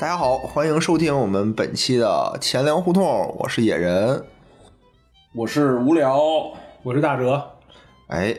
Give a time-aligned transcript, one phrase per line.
[0.00, 4.24] 大家好，欢迎收听我们本期的钱粮胡同，我是野人。
[5.34, 6.18] 我是无聊，
[6.82, 7.50] 我是大哲，
[8.06, 8.34] 哎，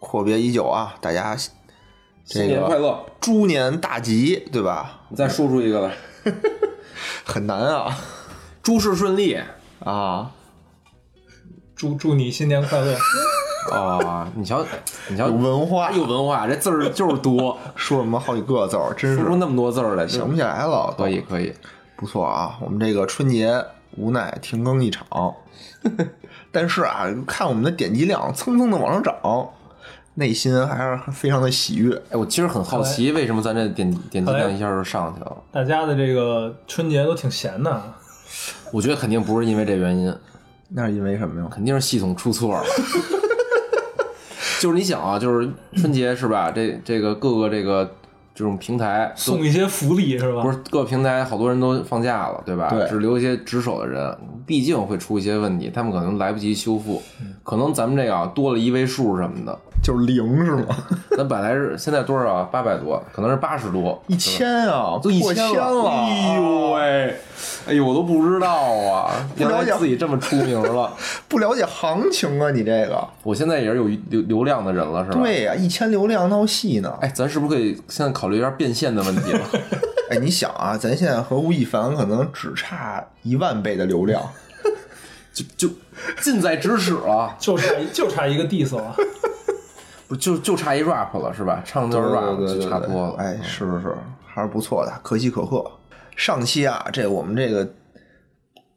[0.00, 1.36] 阔别已久啊，大家
[2.24, 3.06] 这新年快乐！
[3.20, 5.02] 猪年大吉，对吧？
[5.08, 5.94] 你再说出一个来，
[7.24, 7.96] 很难啊
[8.60, 9.40] 诸事顺利
[9.84, 10.32] 啊！
[11.76, 12.98] 祝祝你新年快乐！
[13.74, 14.30] 啊！
[14.34, 14.64] 你瞧，
[15.08, 20.94] 你瞧有，文化，有文化，这字儿就是多， 说什么好几个字儿，真是说出那么多字儿来，想不起来了。
[20.96, 21.52] 可以，可以。
[21.96, 23.64] 不错啊，我们这个春节
[23.96, 25.34] 无奈停更一场，
[26.52, 29.14] 但是啊，看我们的点击量蹭蹭的往上涨，
[30.14, 31.94] 内心还是非常的喜悦。
[32.10, 35.36] 哎，我其实很好奇，为什么咱这点点击量一下就上去了？
[35.50, 37.82] 大家的这个春节都挺闲的，
[38.72, 40.14] 我觉得肯定不是因为这原因，
[40.68, 41.48] 那是因为什么呀？
[41.50, 42.64] 肯定是系统出错了。
[44.60, 46.50] 就是你想啊，就是春节是吧？
[46.50, 47.94] 这这个各个这个
[48.36, 50.42] 这种平台送一些福利是吧？
[50.42, 52.68] 不是各平台好多人都放假了，对吧？
[52.68, 57.02] 对只留一些值守的人，毕竟会出一些问题，他们可能来不及修复，
[57.42, 60.66] 可能咱们这个啊多了一位数什么的，就是零是吗？
[61.16, 62.48] 咱本来是现在多少啊？
[62.52, 67.14] 八百多，可能是八十多，一千啊，都一破千了，哎呦喂，
[67.68, 70.92] 哎呦我都不知道啊，原来自己这么出名了，
[71.26, 73.02] 不了解行情啊，你这个。
[73.22, 75.22] 我现在也是有流流量的人了，是吧？。
[75.22, 76.92] 对呀、一千流量闹戏呢。
[77.00, 79.46] 哎，咱是不是可以现在考虑一下变现的问题了？
[80.10, 84.22] 哎，你想啊，咱现在和吴亦凡可能只差一万倍的流量，
[85.34, 85.74] 就就
[86.20, 88.94] 近在咫尺了， 就差一就差一个 diss 了。
[90.08, 91.60] 不就就差一 rap 了，是吧？
[91.64, 93.14] 唱段 rap 就差不多了。
[93.18, 93.92] 哎，是不是，
[94.24, 95.68] 还是不错的，可喜可贺。
[96.14, 97.68] 上期啊，这我们这个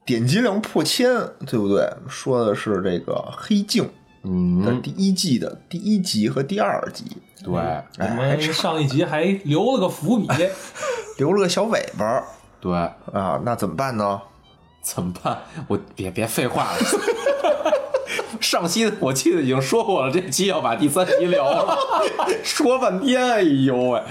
[0.03, 1.07] 点击量破千，
[1.45, 1.87] 对不对？
[2.07, 3.83] 说的是这个《黑镜》
[4.21, 7.05] 的嗯，第一季的第一集和第二集，
[7.43, 7.55] 对。
[7.57, 10.27] 哎，我们上一集还留了个伏笔，
[11.17, 12.23] 留了个小尾巴儿
[12.59, 12.73] 对，
[13.13, 14.21] 啊，那怎么办呢？
[14.81, 15.37] 怎么办？
[15.67, 16.79] 我别别废话了。
[18.39, 21.77] 上期我记得已经说过了，这期要把第三集聊了，
[22.43, 24.01] 说半天，哎呦喂，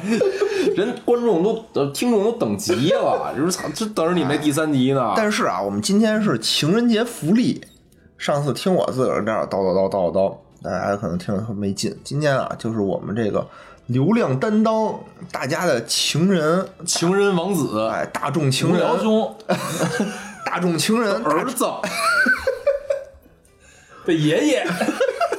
[0.76, 5.14] 人观众都呃听众都等急了，就是操，这等着你们第三集呢。
[5.16, 7.62] 但是啊，我们今天是情人节福利。
[8.18, 11.96] 上次听我自个儿这儿叨叨叨叨叨叨，大家可能听着特没劲。
[12.02, 13.46] 今天啊，就是我们这个
[13.86, 14.92] 流量担当，
[15.30, 17.86] 大家的情人，情人王子。
[17.88, 18.84] 哎，大众情人，
[20.44, 21.64] 大众情人， 儿子，
[24.04, 24.66] 的爷爷，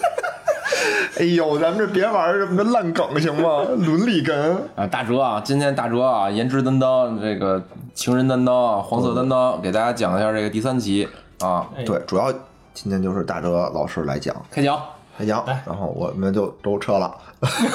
[1.20, 3.62] 哎呦，咱们这别玩什么烂梗行吗？
[3.78, 7.62] 伦理梗，啊，大哲啊，今天大哲啊，颜值担当，这个
[7.94, 11.06] 情人担当，黄色担当，给大家讲一下这个第三集
[11.42, 12.34] 啊，哎对，主要
[12.82, 14.82] 今天就是大哲老师来讲，开讲。
[15.18, 17.14] 开讲，来然后我们就都撤了，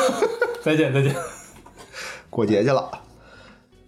[0.65, 1.15] 再见再见。
[2.31, 2.91] 过节去了。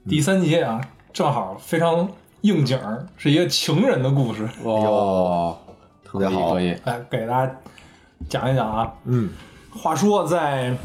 [0.07, 0.79] 第三集啊，
[1.15, 2.07] 正好非常
[2.43, 5.57] 应景儿，是一个情人的故事，哦，
[6.05, 7.57] 特别好可以，可以哎，给大家
[8.29, 8.93] 讲一讲啊。
[9.05, 9.31] 嗯，
[9.75, 10.77] 话说在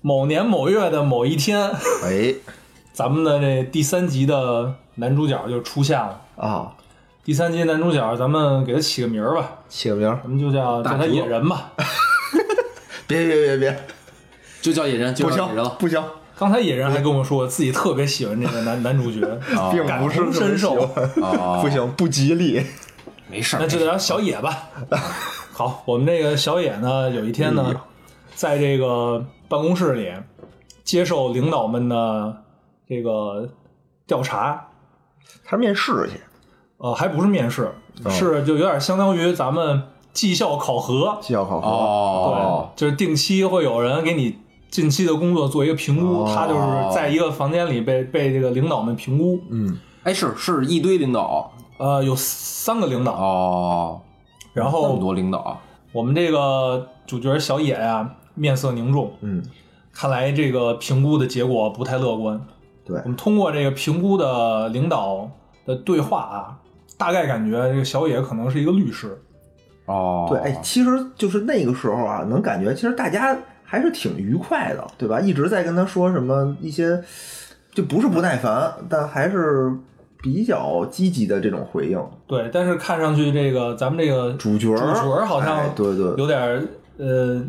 [0.00, 1.70] 某年某月的某一天，
[2.02, 2.34] 哎
[2.92, 6.20] 咱们的这第三集的男主角就出现了。
[6.34, 6.74] 啊，
[7.24, 11.70] 第三集男主角，咱们给他起个名儿吧，起个名儿，咱们就叫叫他野人吧。
[13.06, 13.86] 别别别别，
[14.60, 15.70] 就叫野人，就不行叫野人了。
[15.78, 16.02] 不行，
[16.36, 19.20] 刚才野人还跟我说，自己特别喜欢这个男 男主角，
[19.70, 22.60] 并感不是特别同身受喜欢 啊不行，不吉利。
[23.30, 24.70] 没事儿，那就叫小野吧。
[25.52, 27.80] 好，我们这个小野呢，有一天哎呢，
[28.34, 30.12] 在这个办公室里
[30.82, 32.42] 接受领导们的
[32.88, 33.48] 这个
[34.08, 34.70] 调查，
[35.44, 36.20] 他是面试去，
[36.82, 37.72] 呃，还不是面试，
[38.04, 41.68] 哦是就有点相当于咱们绩效考核，绩效考核。
[41.68, 44.36] 哦，对，就是定期会有人给你
[44.68, 54.00] 近期的工作做一个评估，哦他就是在一个房间里被被这个领导们评估，嗯，哎，是是一堆领导呃，有三个领导，哦，
[54.52, 55.60] 然那么后多领导，
[55.92, 59.40] 我们这个主角小野呀、面色凝重，嗯，
[59.92, 62.44] 看来这个评估的结果不太乐观。
[62.84, 65.30] 对我们通过这个评估的领导
[65.64, 66.58] 的对话啊，
[66.96, 69.16] 大概感觉这个小野可能是一个律师。
[69.86, 75.20] 哦，对，哎，其实就是那个时候啊，能感觉其实大家还是挺愉快的，对吧？
[75.20, 77.02] 一直在跟他说什么一些，
[77.74, 79.72] 就不是不耐烦，但还是
[80.22, 82.00] 比较积极的这种回应。
[82.28, 86.62] 对，但是看上去这个咱们这个主角儿主角儿好像哎对对，有点儿
[86.98, 87.42] 呃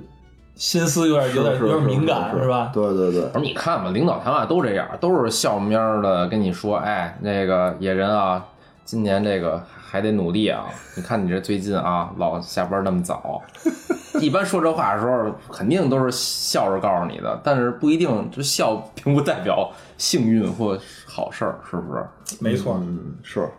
[0.56, 2.72] 心思有点有点是有点敏感是吧？
[2.74, 8.44] 对对对，不是你看吧，领导谈话都这样，都是笑眯儿的跟你说，哎，那个野人啊，
[8.86, 10.66] 今年这个还得努力啊！
[10.96, 13.42] 你看你这最近啊，老下班那么早，
[14.20, 22.06] 一般说这话的时候，肯定都是笑着告诉你的，但是不一定，这笑并不代表幸运或好事儿，是不是？
[22.42, 22.78] 没错。
[22.82, 23.50] 嗯，是，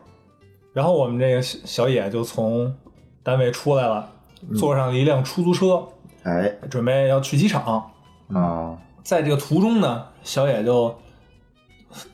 [0.72, 2.74] 然后我们这个小小野就从
[3.22, 4.08] 单位出来了，
[4.56, 5.82] 坐上了一辆出租车，
[6.24, 7.90] 哎，准备要去机场。
[8.32, 10.94] 啊，在这个途中呢，小野就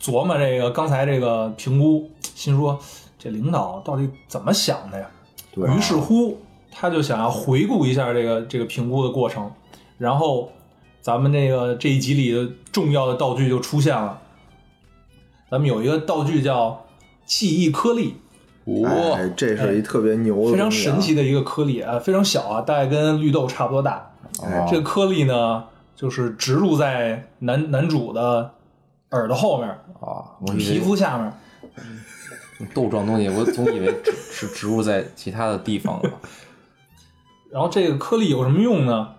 [0.00, 2.78] 琢磨这个刚才这个评估，心说
[3.22, 5.06] 这领导到底怎么想的呀？
[5.52, 6.38] 对啊于是乎，
[6.72, 9.52] 他就想要回顾一下这个这个评估的过程，
[9.98, 10.50] 然后
[11.02, 14.22] 咱们这个这一集里的重要的道具就出现了。
[15.50, 16.86] 咱们有一个道具叫
[17.26, 18.14] 记忆颗粒，
[18.64, 21.14] 哇、哎，这是一特别牛的、非常神奇。
[21.14, 24.10] 的一个颗粒啊，非常小啊，大概跟绿豆差不多大。
[24.42, 25.64] 哎这个颗粒呢，
[25.94, 28.54] 就是植入在男男主的
[29.10, 29.68] 耳朵后面，
[30.00, 31.30] 啊，我以为皮肤下面。
[32.74, 36.10] 豆状东西，我总以为只是植入在其他的地方了。
[37.50, 39.14] 然后这个颗粒有什么用呢？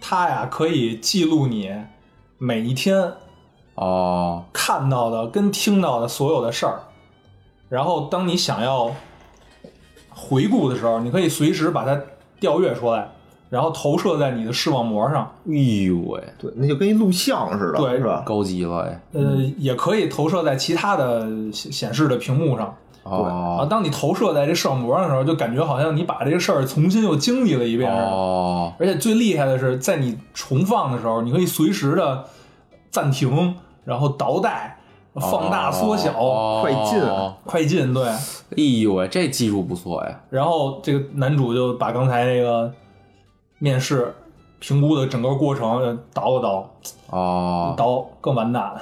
[0.00, 1.74] 它呀可以记录你
[2.38, 3.14] 每一天
[3.74, 6.80] 哦，看到的跟听到的所有的事儿。
[7.68, 8.94] 然后当你想要
[10.10, 12.00] 回顾的时候，你可以随时把它
[12.38, 13.10] 调阅出来，
[13.56, 15.22] 然后投射在你的视网膜上。
[15.48, 15.54] 哎
[15.86, 18.22] 呦喂，对，那就跟一录像似的，对是吧？
[18.26, 19.00] 高级了哎！
[19.14, 22.66] 呃，也可以投射在其他的显显示的屏幕上。
[23.02, 23.08] 啊，
[23.62, 28.06] 哦当你投射在这视网膜上的时候，就感觉好像你把这个事儿重新又经历了一遍似的。
[28.10, 32.24] 哦，而且最厉害的是，在你重放的时候，你可以随时的
[32.90, 33.54] 暂停，
[33.84, 34.78] 然后倒带、
[35.14, 37.00] 放大、缩小、哦快进
[37.44, 38.04] 快进，对。
[38.06, 40.20] 哎呦喂，这技术不错呀！
[40.30, 42.72] 然后这个男主就把刚才这个
[43.58, 44.14] 面试
[44.58, 46.70] 评估的整个过程呃倒了倒，
[47.10, 48.80] 哦倒更完蛋了，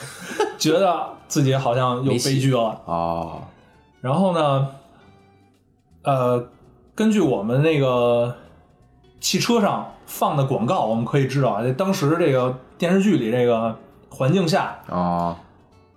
[0.58, 2.80] 觉得自己好像又悲剧了。
[2.84, 3.42] 哦，
[4.00, 4.68] 然后呢，
[6.02, 6.48] 呃，
[6.94, 8.34] 根据我们那个
[9.20, 13.76] 汽车上放的广告，我们可以知道啊，在当时这个电视剧里这个
[14.08, 15.36] 环境下，哦，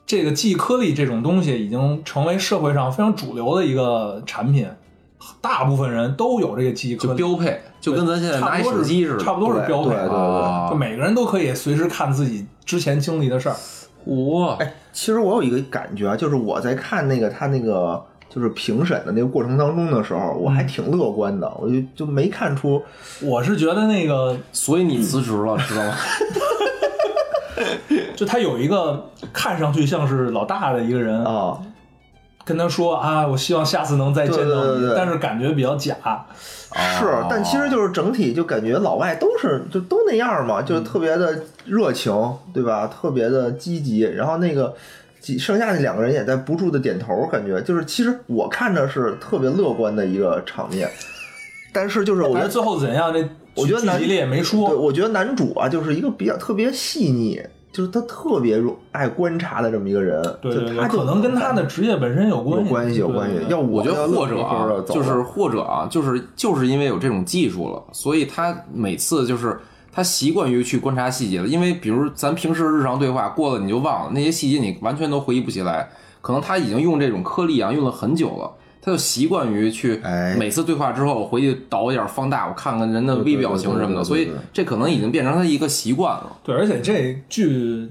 [0.05, 4.69] 这个记忆颗粒这种东西已经成为社会上非常主流的一个产品，
[5.41, 10.15] 大部分人都有这个记忆颗就，标配，就跟咱现在差不多是手机似的，差不多是标配，对对对。
[10.15, 13.55] 哦就每个人都可以随时看自己之前经历的事儿。
[14.05, 22.81] 哇，哎，其实我有一个感觉啊，就是我在看那个他那个就是评审的那个过程当中的时候，我还挺乐观的，我就就没看出
[23.21, 25.93] 我是觉得那个，所以你辞职了，知道吗？
[28.15, 31.57] 就他有一个看上去像是老大的一个人，啊，
[32.45, 35.95] 跟他说啊，我希望下次能再见到你，对对对对但是感觉比较假。
[36.99, 42.11] 是哦，但其实就是整体就感觉老外都是就都那样嘛，就是特别的热情，
[42.51, 42.87] 对吧？
[42.87, 44.73] 特别的积极，然后那个
[45.19, 50.89] 几剩下那两个人也在不住的点头，感觉就是其实我看着是特别乐观的一个场面，
[51.71, 53.23] 但是就是我觉得最后怎样，这
[53.55, 54.75] 我觉得男剧集里也没对，说。
[54.75, 57.39] 我觉得男主啊，就是一个比较特别细腻，
[57.73, 60.21] 就是他特别爱观察的这么一个人。
[60.41, 69.59] 对对对，就他可能跟他的职业本身有关系，有关系，有关系要我觉得或者就是或者啊，就是就是因为有这种技术了，所以他每次就是
[69.91, 71.47] 他习惯于去观察细节了。
[71.47, 75.89] 因为比如咱平时日常对话过了你就忘了，那些细节你完全都回忆不起来。
[76.21, 78.49] 可能他已经用这种颗粒啊用了很久了，
[78.85, 86.35] 他就习惯于去哎每次对话之后回去倒一点放大，我看看人的微表情什么的，所以这可能已经变成他一个习惯了。
[86.43, 87.89] 对，而且这剧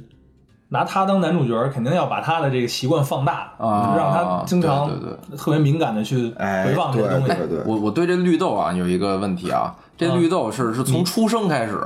[0.68, 7.28] 拿他当男主角，肯定要把他的这个习惯放大，啊让他经常对对特别敏感的去哎回放这个东西。
[7.28, 11.80] 对对对我我对这绿豆啊有一个问题啊，这啊绿豆是是从出生开始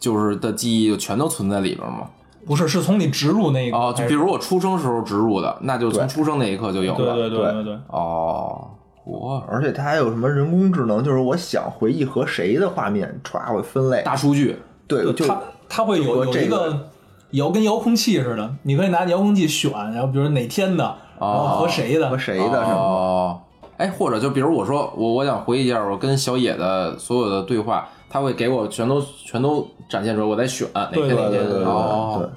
[0.00, 2.08] 就是的记忆就全都存在里边吗？
[2.46, 7.14] 不是，是从你植入那个哦，就比如我出生时候植入的，那就从出生那一刻就有了。
[7.14, 8.68] 对对对对，哦，
[9.04, 14.02] 我而且它还有什么人工智能，就是我想回忆和谁的画面，歘，我分类。
[14.02, 14.56] 大数据
[14.88, 16.88] 对，就它它会有这有一个
[17.30, 20.84] 遥跟遥控器似的，你可以拿遥控器选，然后比如哪天的，
[21.18, 22.76] 然后和谁的和，谁的什么。
[22.76, 23.40] 哦，
[23.76, 31.32] 哎，或者就比如我说我我想回忆一下我跟小野的所有的对话，他会给我全都全都展现出来，我再选哪对天哪天。
[31.32, 32.30] 对对对对哦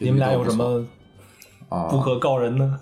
[0.00, 0.84] 你们俩有什么
[1.68, 1.86] 啊？
[1.88, 2.80] 不可告人呢？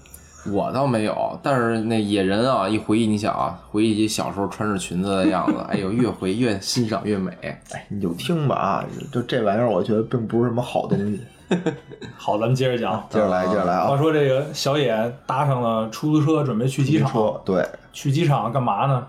[0.51, 7.31] 我倒没有，但是那野人啊，一回忆，你想啊，回忆起小时候穿着裙子的样子，哎呦，越回越欣赏越美。
[7.43, 11.21] 哎，你就听吧啊，就这玩意儿，我觉得并不是什么好东西。
[12.17, 13.05] 好，咱们接着讲。
[13.11, 17.39] 接着来，接着来啊，话说这个小野搭上了出租车，准备去机场。
[17.45, 17.63] 对，
[17.93, 19.07] 去机场干嘛呢？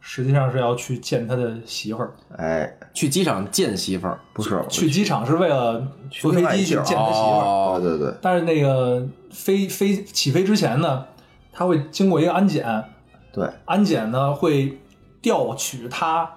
[0.00, 2.12] 实际上是要去见他的媳妇儿。
[2.36, 7.44] 哎，去机场见媳妇儿，不是去机场是为了坐飞机去见他媳妇儿。
[7.44, 8.08] 哦，对对。
[8.08, 11.04] 对但是那个飞飞起飞之前呢，
[11.52, 12.84] 他会经过一个安检，
[13.32, 14.78] 对，安检呢会
[15.20, 16.28] 调取他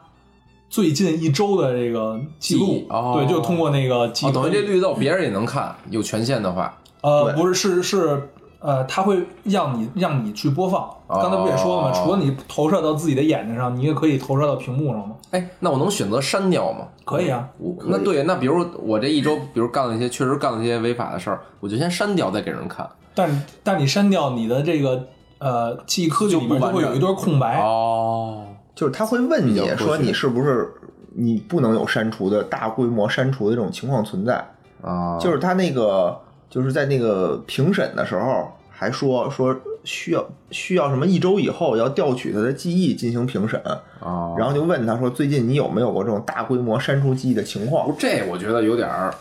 [0.69, 3.15] 最近一周的这个记录，哦。
[3.17, 7.41] 对，就通过那个记哦，忆，等于这绿豆别人也能看，有权限的话，呃，对。
[7.41, 8.29] 不是，是是，
[8.63, 10.89] 呃，它会让你让你去播放。
[11.09, 11.91] 刚才不也说了吗？
[11.93, 15.15] 哦除了你投射到自己的眼睛上，你也可以投射到屏幕上吗？
[15.31, 16.87] 哎，那我能选择删掉吗？
[17.03, 22.89] 可以啊，我那对，那比如我这一周，比如干了一些确实干了一些违法的事儿，我就先删掉，再给人看。
[23.13, 25.07] 但但你删掉你的这个
[25.39, 27.59] 呃记忆科技里面就会有一段空白。
[27.61, 30.73] 哦，就是他会问你说你是不是
[31.15, 34.43] 你不能有删除的大规模删除的这种情况存在，
[34.81, 36.17] 啊，就是他那个
[36.53, 43.59] 就是在那个评审的时候还说说需要需要什么一周以后要调取他的记忆进行评审，
[43.99, 47.95] 啊，然后就问他说最近你有没有过这种大规模删除记忆的情况不？
[47.97, 49.11] 这，我觉得有点儿，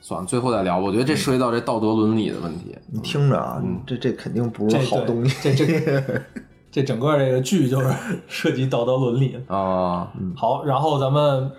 [0.00, 0.86] 算了，最后再聊吧。
[0.86, 2.74] 我觉得这涉及到这道德伦理的问题。
[2.90, 5.54] 你听着啊，这这肯定不是好东西。
[5.54, 6.02] 这这
[6.72, 7.92] 这整个这个剧就是
[8.28, 9.38] 涉及道德伦理。
[9.46, 11.50] 啊，好，然后咱们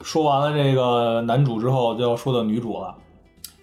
[0.00, 2.94] 说完了这个男主之后，就要说到女主了。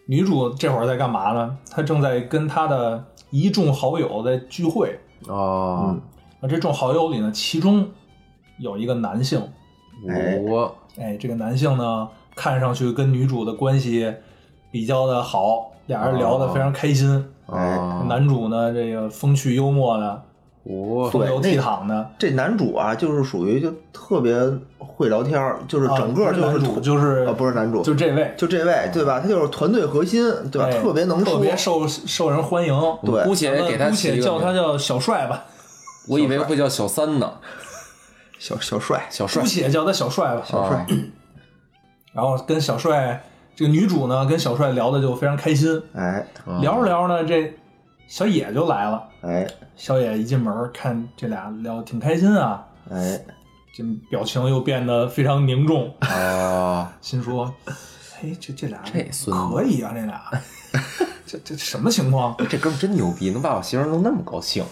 [0.07, 1.57] 女主这会儿在干嘛呢？
[1.69, 4.99] 她正在跟她的一众好友在聚会。
[5.27, 5.95] 哦，
[6.39, 7.85] 那这众好友里呢，其中
[8.57, 9.41] 有一个男性，
[10.09, 14.13] 哎我哎，这个男性呢，看上去跟女主的关系
[14.71, 17.25] 比较的好，俩人聊得非常开心。
[17.47, 20.23] 啊，男主呢，这个风趣幽默的，
[20.69, 24.35] 我风流对倜傥的，这男主啊，就是属于就特别
[24.77, 29.21] 会聊天儿，就是整个就是团就是啊，不是男主，就这位，就这位对吧？
[29.21, 30.67] 他就是团队核心对吧？
[30.67, 32.73] 哎特别能说，特别受受人欢迎。
[33.05, 35.45] 对姑且给他姑且叫他叫小帅吧，
[36.09, 37.31] 我以为会叫小三呢，
[38.37, 40.41] 小小帅，小帅姑，且叫他小帅吧。
[40.45, 40.85] 小帅，
[42.11, 43.23] 然后跟小帅
[43.55, 45.81] 这个女主呢，跟小帅聊的就非常开心。
[45.93, 46.27] 哎
[46.61, 47.53] 聊着聊着呢，这
[48.07, 49.07] 小野就来了。
[49.21, 49.45] 哎
[49.75, 53.19] 小野一进门，看这俩聊得挺开心啊，哎，
[53.73, 57.53] 这表情又变得非常凝重，啊， 心说
[58.19, 60.21] ：“哎，这这俩这可以啊，这俩，
[61.27, 64.65] 这这什么情况？”这哥们儿真牛逼，能把我媳妇儿弄那么高兴。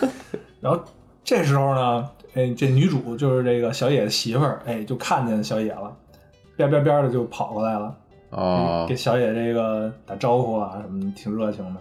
[0.60, 0.80] 然后
[1.22, 5.94] 这时候呢，哎，这女主就是这个小野的媳妇儿，哎，就看见小野了，
[6.56, 7.94] 边边边的就跑过来了，
[8.30, 11.80] 哦给小野这个打招呼啊什么，挺热情的。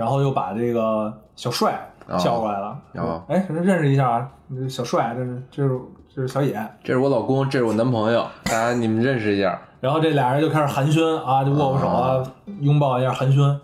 [0.00, 1.78] 然后又把这个小帅
[2.18, 5.78] 叫过来了，哦哎，认识一下啊，这小帅，这是这是
[6.14, 6.58] 这是小野。
[6.82, 9.60] 这是我老公，这是我男朋友，大家你们认识一下。
[9.78, 12.24] 然后这俩人就开始寒暄啊，就握握手啊，
[12.60, 13.58] 拥抱一下寒暄。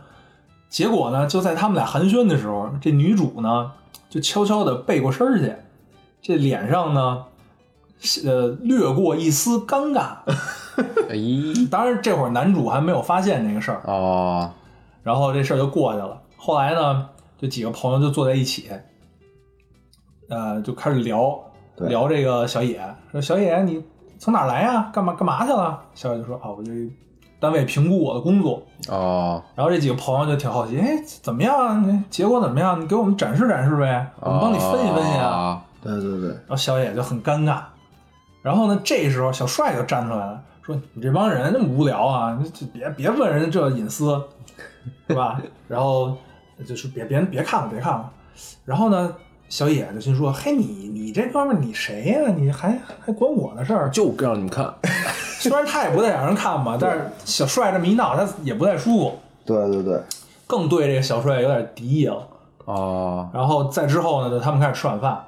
[0.68, 3.72] 结果呢，就在他们俩寒暄的时候，这女主呢
[4.10, 5.54] 就悄悄的背过身去，
[6.20, 7.24] 这脸上呢，
[8.26, 10.18] 呃，掠过一丝尴尬。
[11.08, 11.16] 哎，
[11.70, 14.50] 当然，这会儿男主还没有发现这个事儿，哦，
[15.02, 16.20] 然后这事儿就过去了。
[16.36, 18.70] 后来呢，这几个朋友就坐在一起，
[20.28, 21.38] 呃，就开始聊
[21.76, 22.80] 聊这个小野，
[23.12, 23.82] 说小野你
[24.18, 24.90] 从哪来呀？
[24.92, 25.80] 干嘛干嘛去了？
[25.94, 26.70] 小野就说啊，我这
[27.38, 28.62] 单位评估我的工作。
[28.88, 32.04] 哦，然后这几个朋友就挺好奇，哎，怎么样啊？
[32.10, 32.80] 结果怎么样？
[32.80, 35.26] 你给我们展示展示呗，我们帮你分析分析啊。
[35.26, 35.62] 啊。
[35.82, 37.60] 对对对，然后小野就很尴尬。
[38.42, 44.20] 然后呢，这时候小帅就站出来了，说：“你这帮人那么无聊啊，你就别别问人家这隐私，
[45.06, 46.16] 是吧？” 然后
[46.66, 48.10] 就是别别别看了，别看了。
[48.64, 49.14] 然后呢，
[49.48, 53.88] 小野就心说：“嘿，你你这哥们儿你谁呀、你还还管我的事儿？
[53.90, 54.74] 就让你们看，
[55.38, 60.02] 虽然他也不太想让人看吧，但是小帅这么一闹，他也不太舒服，对对对，
[60.48, 62.26] 更对这个小帅有点敌意了。
[62.64, 65.22] 啊，然后再之后呢，就他们开始吃晚饭。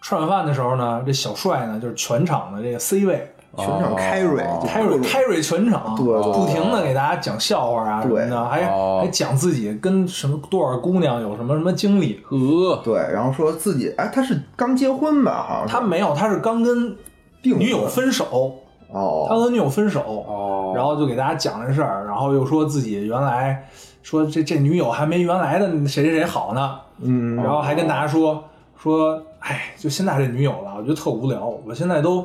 [0.00, 9.00] 吃晚饭的时候呢，这小帅呢就是全场的这个 C 位，全场 carry 哦就开瑞开瑞全场，对不停的给大家讲笑话啊什么对的，还哦。
[9.02, 12.22] 还讲自己跟什么多少姑娘有什么什么经历。
[12.30, 15.44] 呃，对，然后说自己哎，他是刚结婚吧？
[15.48, 16.96] 好像他没有，他是刚跟
[17.42, 18.52] 并女友分手，
[18.92, 23.66] 他哦，和女友分手，哦，然后就给大家讲这事儿，然后又说自己原来
[24.02, 28.44] 说这这女友还没原来的谁谁谁好呢，嗯，然后还跟大家说
[28.76, 32.24] 说，哎，就现在这女友了，我觉得特无聊，我现在都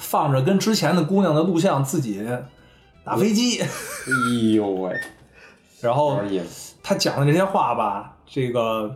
[0.00, 2.26] 放着跟之前的姑娘的录像，自己
[3.04, 3.60] 打飞机。
[3.60, 3.68] 哎
[4.54, 4.98] 呦喂，
[5.80, 6.18] 然后
[6.82, 8.92] 他讲的这些话吧，这个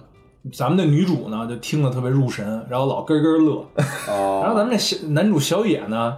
[0.53, 3.67] 咱们的女主呢就听得特别入神，然后老咯咯乐。
[4.09, 6.17] 哦，然后咱们这小男主小野呢，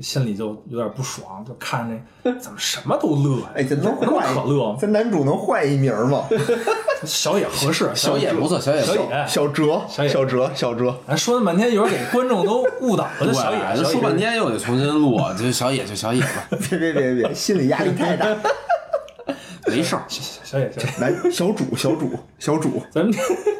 [0.00, 1.88] 心里就有点不爽，就看
[2.24, 3.52] 这怎么什么都乐呀？
[3.54, 4.78] 哎，这能换可乐吗？
[4.80, 6.24] 咱男主能换一名吗？
[7.04, 10.08] 小野合适，小野不错，小野，小野，小哲，小野。
[10.08, 13.10] 小哲，小哲，咱说了半天，一会儿给观众都误导了。
[13.20, 18.26] 对，小野，说半天又得重新录， 就小野就小野吧， 别别别别，心理压力太大。
[19.66, 23.12] 没事儿，小野，小野，男小主，小主，小主，咱们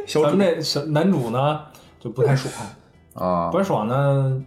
[0.07, 0.27] 小主。
[0.27, 1.61] 咱们这小男主呢
[1.99, 2.53] 就不太爽，
[3.15, 3.51] 啊。
[3.51, 4.43] 不，太爽呢，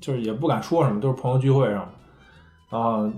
[0.00, 1.90] 就是也不敢说什么，都是朋友聚会上，
[2.70, 3.10] 然后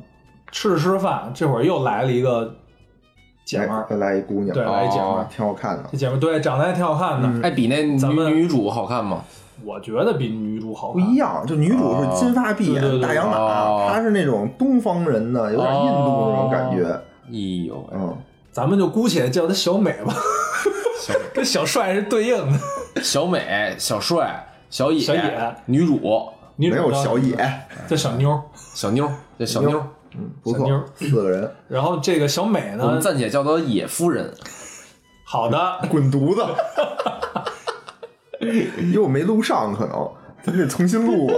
[0.52, 2.54] 吃着吃着饭，这会儿又来了一个
[3.50, 5.84] 姐们儿，来来一姑娘，对来一姐们儿哦挺好看的。
[5.90, 9.24] 这姐们儿对长得还挺好看的，嗯哎，比那女咱们女主好看吗？
[9.64, 11.02] 我觉得比女主好看。
[11.02, 16.84] 不一样，就女主是金发碧眼、大洋哦马，她是那种东方人的，有点印度那种感觉。
[17.28, 18.16] 哎呦，嗯，
[18.52, 20.14] 咱们就姑且叫她小美吧，
[21.00, 22.58] 小 跟小帅是对应的。
[23.02, 26.00] 小美、小帅、小野、小野女主、
[26.56, 27.36] 女主叫没有小野，
[27.86, 28.40] 叫小妞儿，
[28.74, 29.82] 小妞，叫小妞，
[30.16, 34.32] 嗯，不妞错，四个人， 然后这个小美我们呢，暂且叫她野夫人。
[35.24, 36.44] 好的， 滚犊子！
[38.40, 40.10] 因为我没录上，可能
[40.42, 41.34] 咱得重新录吧。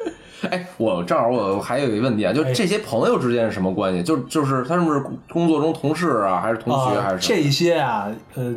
[0.50, 4.02] 哎，我正好我还有一个问题啊，就哎这些朋友之间是什么关系？
[4.02, 5.00] 就就是他是不是
[5.30, 7.26] 工作中同事啊，还是同学，啊还是？
[7.26, 8.54] 这些啊，呃，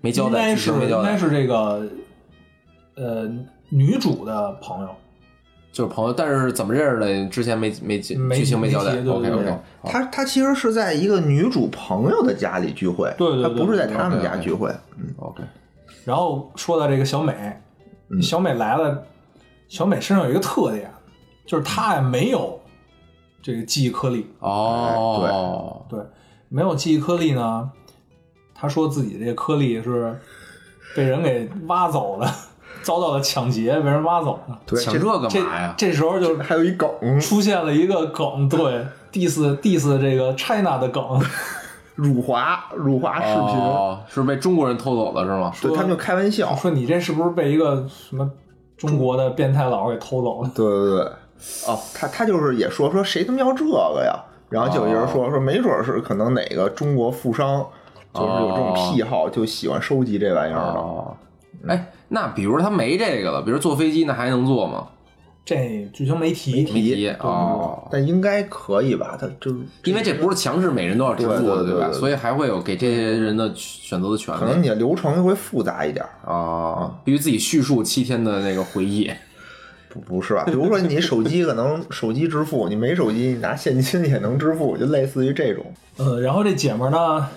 [0.00, 1.86] 没交代，应该是没交代，应该是这个
[2.96, 3.28] 呃
[3.68, 4.88] 女主的朋友，
[5.74, 7.28] 就是朋友，但是怎么认识的？
[7.28, 8.98] 之前没没没剧情没交代没。
[8.98, 14.70] 提对 OK OK，他他其实是在一个女主朋友的家里聚会，对对对他不是在他们家聚会。
[14.96, 15.42] 嗯 OK，
[16.04, 17.60] 然后说到这个小美，
[18.08, 19.04] 嗯小美来了，
[19.66, 20.88] 小美身上有一个特点，
[21.44, 22.60] 就是她呀没有
[23.42, 26.06] 这个记忆颗粒，哦，对对，
[26.48, 27.68] 没有记忆颗粒呢，
[28.54, 30.16] 她说自己这个颗粒是
[30.94, 32.30] 被人给挖走的，
[32.84, 34.58] 遭到了抢劫，被人挖走了。
[34.66, 35.74] 对，抢这干这嘛呀？
[35.76, 36.88] 这时候就还有一梗，
[37.18, 41.02] 出现了一个梗，对， diss diss 这个 China 的梗，
[41.96, 45.52] 辱华辱华视频，哦，是被中国人偷走了是吗？
[45.60, 46.54] 对他们就开玩笑。
[46.54, 48.30] 说你这是不是被一个什么
[48.76, 50.50] 中国的变态佬给偷走了？
[50.54, 51.02] 对对对，
[51.66, 54.14] 哦，他他就是也说说谁他妈要这个呀？
[54.50, 57.64] 然后就有人说说没准是可能哪个中国富商
[58.12, 60.78] 就是有这种癖好，就喜欢收集这玩意儿的。
[60.78, 61.16] 哦，
[61.66, 64.88] 哎，那比如他没这个了，比如坐飞机，那还能坐吗？
[65.44, 69.16] 这剧情没提，没提提哦，但应该可以吧？
[69.20, 76.02] 他就是因为这不是强制每人都要支付的，对对对对所以还会有给这些人的选择的权利可能你的流程会复杂一点。
[76.24, 79.10] 啊，必须自己叙述七天的那个回忆。
[79.90, 80.44] 不不是吧？
[80.46, 85.64] 比如说你手机可能手机支付，你没手机你拿现金也能支付，就类似于这种。
[85.98, 87.28] 呃，然后这姐们儿呢，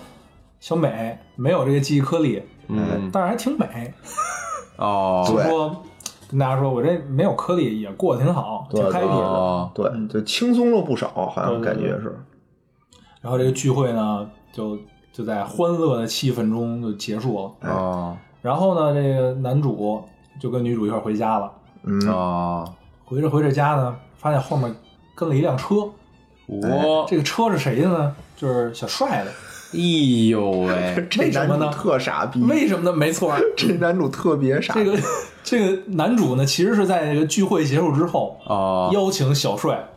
[0.60, 3.94] 小美没有这个记忆颗粒，嗯，但是还挺美，
[4.78, 5.84] 哦，就对说
[6.30, 9.16] 跟大家说我这没有颗粒也过得挺好，挺对 happy 的。
[9.16, 12.18] 哦，对，就轻松了不少，好像感觉是。
[13.22, 14.78] 然后这个聚会呢，就
[15.12, 17.70] 就在欢乐的气氛中就结束了。
[17.72, 20.04] 哦，然后呢，这个男主
[20.40, 21.52] 就跟女主一块回家了。
[21.84, 22.66] 嗯，啊，
[23.06, 24.76] 回着回着家呢，发现后面
[25.16, 25.90] 跟了一辆车。
[26.46, 28.16] 我，这个车是谁的呢？
[28.36, 29.32] 就是小帅的。
[29.74, 29.80] 哎
[30.30, 31.72] 呦喂， 这男主为什么呢？
[31.72, 32.96] 特傻逼，为什么呢？
[32.96, 34.74] 没错， 这男主特别傻。
[34.74, 34.98] 这个
[35.44, 39.88] 这个男主呢，其实是在这个聚会结束之后，啊，邀请小帅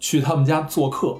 [0.00, 1.16] 去他们家做客，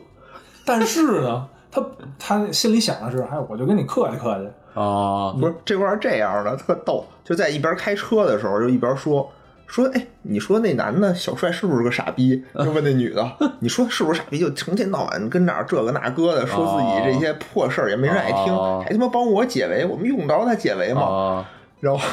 [0.64, 1.84] 但是呢，他
[2.18, 4.48] 他心里想的是，哎，我就跟你客气客气。
[4.74, 9.30] 啊，不是这块儿这样的，特逗，就在一边开车的时候，就一边说
[9.66, 12.42] 说，哎，你说那男的小帅是不是个傻逼？
[12.55, 14.38] 就问那女的， 你说是不是傻逼？
[14.38, 21.01] 就成天到晚跟那儿这个那个的，说自己这些破事儿也没人爱听，哦还他妈帮我解围，我们用得着他解围吗？
[21.03, 21.44] 哦，
[21.81, 22.05] 然后，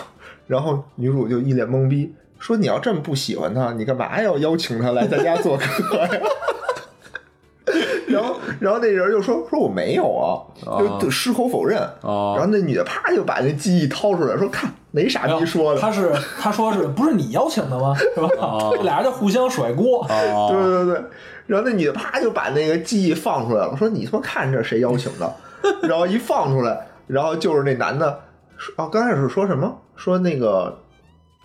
[0.48, 6.10] 然后女主就一脸懵逼，说你要这么不喜欢他，你干嘛要邀请他来咱家做客呀？
[8.08, 10.42] 然后，然后那人就说说我没有啊，
[10.80, 11.80] 就就矢口否认。
[12.02, 15.80] 哦然后那女的啪就把那记忆掏出来，说看哪傻逼说的。
[15.80, 17.96] 他是他说是 不是你邀请的吗？
[17.96, 18.72] 是吧？
[18.84, 20.06] 俩人就互相甩锅。
[20.08, 21.04] 对哦，对对，
[21.48, 25.34] 然后那女的啪就把那个记忆放出来了，说你他妈看这谁邀请的？
[25.84, 28.20] 然后一放出来，然后就是那男的
[28.58, 29.78] 说哦，刚开始说什么？
[29.96, 30.80] 说那个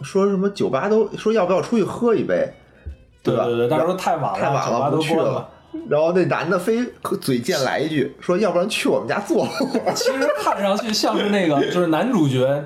[0.02, 2.52] 说什么酒吧都说要不要出去喝一杯，吧？
[3.24, 5.48] 对对对，但是说太晚了，太晚了，酒吧都不去了。。
[5.88, 6.86] 然后那男的非
[7.20, 9.92] 嘴贱来一句说，要不然去我们家坐会儿。
[9.92, 12.64] 其实看上去像是那个，就是男主角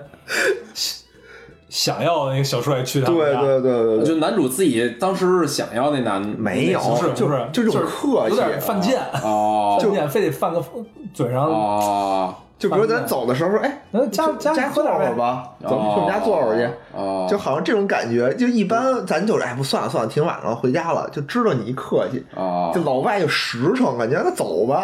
[1.68, 9.78] 想要那个小帅去他们家，对对对对对，就男主自己当时是想要那男没有，不是就不是就这种是客气，有点犯贱，哦。
[9.82, 10.64] 犯贱非得犯个
[11.12, 11.44] 嘴上。
[11.44, 16.68] 哦就比如咱走的时候说，哎，那家家家坐会喝点呗儿吧，走，去我们家坐会儿去。
[16.92, 22.26] 哦，就好像这种感觉，就一般咱就是哎不算了算了，挺晚了，回家了，就知道你一客气。
[22.34, 24.82] 哦就，老外就实诚，啊，你让他走吧。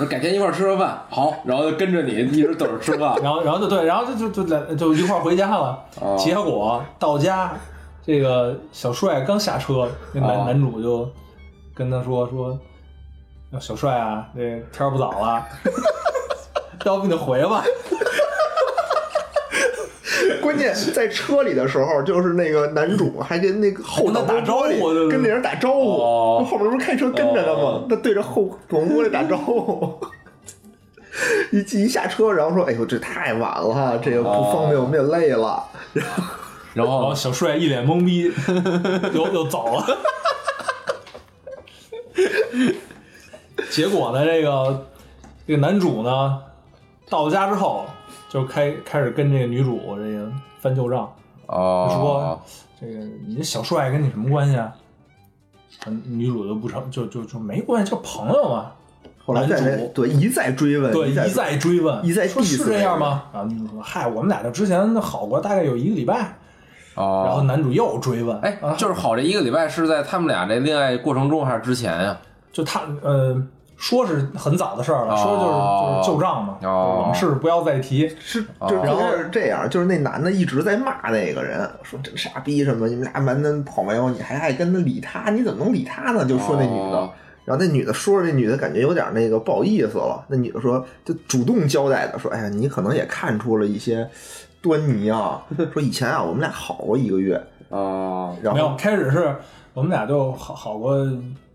[0.00, 3.14] 那改天一块儿吃个饭，好，然后就跟着你一直等着吃饭。
[3.22, 5.78] 然后，然后就对，然后就就就来就一块儿回家了。
[6.00, 7.52] 哦结果到家，
[8.04, 11.08] 这个小帅刚下车，那男、哦男主就
[11.72, 12.58] 跟他说说
[13.60, 14.40] ：“小帅啊，这
[14.72, 15.44] 天儿不早了，
[16.94, 17.64] 要不你回吧。
[20.40, 27.86] 关键在车里的时候，就是那个男主还跟那个后挡打招呼跟那人打招呼，哦后面不是开车跟着他吗哦？
[27.90, 29.98] 他对着后挡风玻璃打招呼。
[31.50, 35.64] 一一下车，然后说：“哎呦，这太晚了，这个不方便，我们也累了。
[35.94, 36.22] 然后
[36.74, 38.30] 然后后小帅一脸懵逼，
[39.14, 39.98] 又又走了。
[43.70, 44.86] 结果呢，这个
[45.46, 46.42] 这个男主呢，
[47.08, 47.84] 到了家之后，
[48.28, 51.12] 就开开始跟这个女主这个翻旧账，
[51.46, 52.42] 哦，说
[52.80, 54.72] 这个你这小帅跟你什么关系啊？
[55.86, 58.72] 嗯女主就不成，就就就没关系，就朋友嘛。”
[59.24, 63.24] 后来在男主对一再追问，对，一再追问，一再说是这样吗？
[63.32, 66.38] 然后女主说：“嗨，我们俩就之前好过大概有一个礼拜。”
[66.94, 72.16] 哦，然后男主又追问，哎啊，就是好这一个礼拜是在他们俩这恋爱过程中还是之前呀？
[72.52, 73.36] 就他呃，
[73.76, 75.16] 说是很早的事儿了，哦。
[75.22, 77.02] 说就是就是旧账嘛，哦。
[77.02, 78.08] 往事不要再提。
[78.18, 86.24] 是，就是然后是这样，就是那男的一直在骂那个人，说真傻逼什么，你们俩蛮男朋友，你还爱跟他理他，你怎么能理他呢？
[86.24, 87.10] 就说那女的，哦。
[87.44, 90.24] 然后那女的说着，那女的感觉有点那个不好意思了。
[90.28, 94.08] 那女的说，就主动交代的说，哎呀，你可能也看出了一些
[94.60, 95.40] 端倪啊，
[95.72, 97.36] 说以前啊我们俩好过一个月，
[97.70, 99.36] 啊，然没有，后开始是
[99.74, 100.96] 我们俩就好好过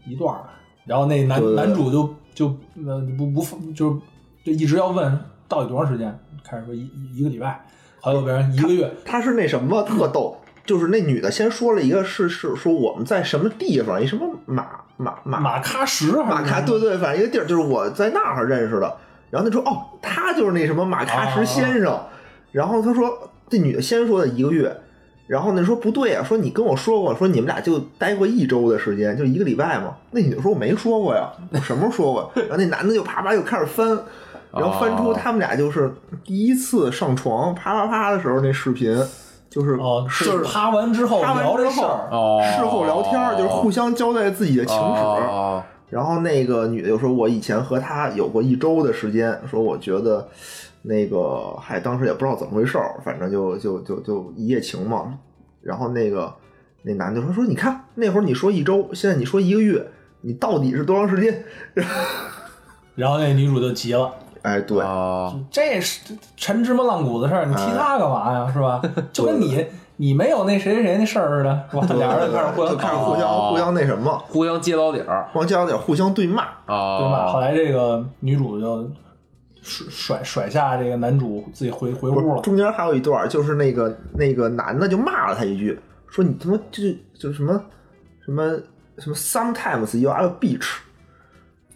[0.06, 0.40] 一段儿，
[0.86, 2.48] 然后那男男主就就
[2.86, 4.00] 呃不不就是
[4.44, 7.66] 就一直要问到底多长时间，开始说一一一个礼拜，
[8.02, 14.66] 还有别人一个月，他是那什么特逗，就是那女的先说了一个是是说我们在什么地方，一什么马
[14.98, 18.98] 马马马喀什还马喀，对对，反正一个地儿，就是我在那儿认识的。
[19.30, 21.98] 然后他说，哦，他就是那什么马喀什先生。
[22.52, 24.76] 然后他说，这女的先说的一个月，
[25.32, 29.96] 然后那说不对啊，说你跟我说过，说你们俩就待过一周的时间，就一个礼拜嘛。
[30.12, 32.32] 那女的说我没说过呀，我什么时候说过？
[32.36, 33.88] 然后那男的就啪啪又开始翻，
[34.52, 35.90] 然后翻出他们俩就是
[36.26, 38.94] 第一次上床啪啪啪的时候那视频，
[39.50, 45.02] 就是哦，是是趴完之后啪完之后聊这事儿，哦，事后聊天，就是互相交代自己的情史。
[45.92, 50.26] 哦然后那个女的又说：“我以前和他有过一周的时间，说我觉得
[50.84, 55.14] 那个嗨，当时也不知道怎么回事儿，反正就就就就一夜情嘛。
[55.62, 56.34] 然后那个
[56.84, 59.86] 那男的说说你看那会儿你说一周，现在你说一个月，
[60.22, 61.44] 你到底是多长时间？
[62.96, 64.12] 然后那女主就急了。
[64.44, 68.50] 哎，对，哦，这是陈芝麻烂谷子事儿，你提哎他干嘛呀？
[68.52, 68.82] 是吧？
[69.12, 69.66] 就跟你
[70.02, 71.86] 你没有那谁谁谁那事儿似的，是吧？
[71.94, 76.42] 俩人就开始互相开始互相哦互相那什么，互相揭老底儿互相揭老底儿互相对骂。
[76.66, 77.28] 啊，对骂？
[77.28, 78.90] 后来这个女主就
[79.62, 82.42] 甩甩甩下这个男主，自己回回屋了。
[82.42, 86.84] 中间还有一段，就是那个那个男的就骂了他一句，说你他妈就
[87.14, 87.64] 就什么
[88.26, 88.50] 什么
[88.98, 90.78] 什么，sometimes you are a bitch，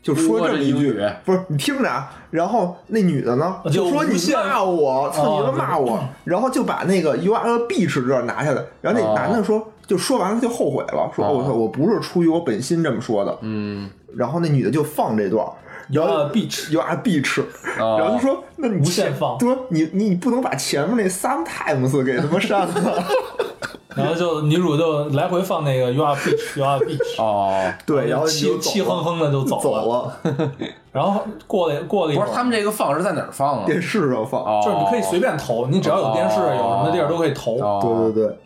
[0.05, 2.11] 就说这么一句不是你听着啊。
[2.29, 9.67] 然后那女的呢就就说你骂我，操你他妈骂我， 然后就把那个 bitch 这段拿下来，然后那哦男的说。
[9.87, 13.37] 就说完了就后悔了，说我操，我不是出于我本心这么说的。
[13.41, 15.47] 嗯，然后那女的就放这段，
[15.89, 17.41] You are a bitch you are a bitch，
[17.79, 19.61] 哦然后就说那你无限放对吧？
[19.69, 23.03] 你你不能把前面那 sometimes 给他妈删了。
[23.95, 30.17] 然后就女主就来回放那个 You are beach, you are beach 哦，对，然后气气哼哼的就走走了。
[30.91, 33.65] 然后过了过了一会儿，不是他们这个放是在哪儿放啊？
[33.65, 34.41] 电视上放。
[34.43, 37.57] 哦，就是你可以随便投，你只要有电视，有什么地儿都可以投。
[37.59, 38.37] 哦对对对，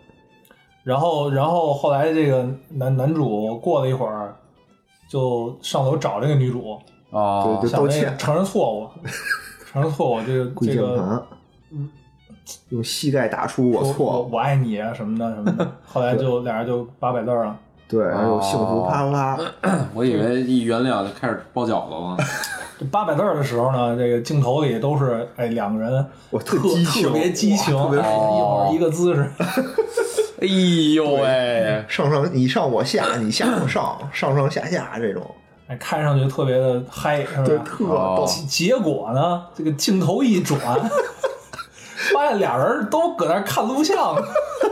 [0.84, 4.36] 然后，然后后来这个男男主过了一会儿，
[5.10, 6.78] 就上楼找这个女主，
[7.12, 8.90] 哦，对想那个道歉承认错误，
[9.72, 11.24] 承认错误，这个跪这个键盘，
[12.70, 15.72] 用膝盖打出我错我，我爱你啊什么的什么的。
[15.86, 17.56] 后来就俩人就八百字儿了。
[17.88, 22.18] 对，然后有幸福啪啪啪，我以为一原谅就开始包饺子了。
[22.78, 26.70] 这 八百字的时候呢，这个镜头里都是哎两个人我特特
[27.04, 29.32] 特别激情，特别一会儿一个姿势，
[30.40, 30.46] 哎
[30.94, 35.26] 呦喂，上上你上我下，你下我上，上上下下这种，
[35.70, 37.64] 哎，看上去特别的嗨，是对，吧？
[37.64, 38.16] 特哦。
[38.18, 38.26] 逗。
[38.26, 40.60] 结结果呢，这个镜头一转，
[42.12, 44.16] 发现俩人都搁那看录像，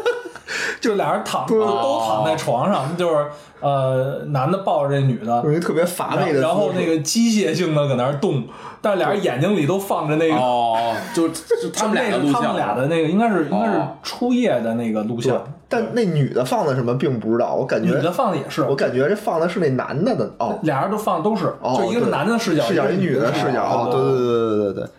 [0.81, 1.59] 就俩人躺对。
[1.59, 3.27] 都都躺在床上，就是
[3.59, 8.43] 呃，男的抱着这女的，有一特别乏味的，然后那个机械性的搁那动，
[8.81, 10.35] 但是俩人眼睛里都放着那个。
[10.35, 11.29] 哦，就
[11.61, 13.87] 就他们俩的录像，他们俩的那个应该是应该是哦。
[14.01, 24.89] 初夜的那个录像，但那女的放的什么并不知道，我感觉女的放的也是，我感觉这放的是那男的的哦，俩人都放的都是，哦就一个是男的视角，视角，一女的视角，哦，对对对对对对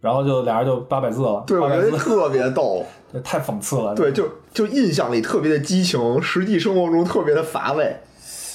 [0.00, 3.94] 然后就俩人就八百字了，对，我觉得特别逗， 这太讽刺了。
[3.94, 7.96] 对，就就印象里特别的激情，实际生活中特别的乏味，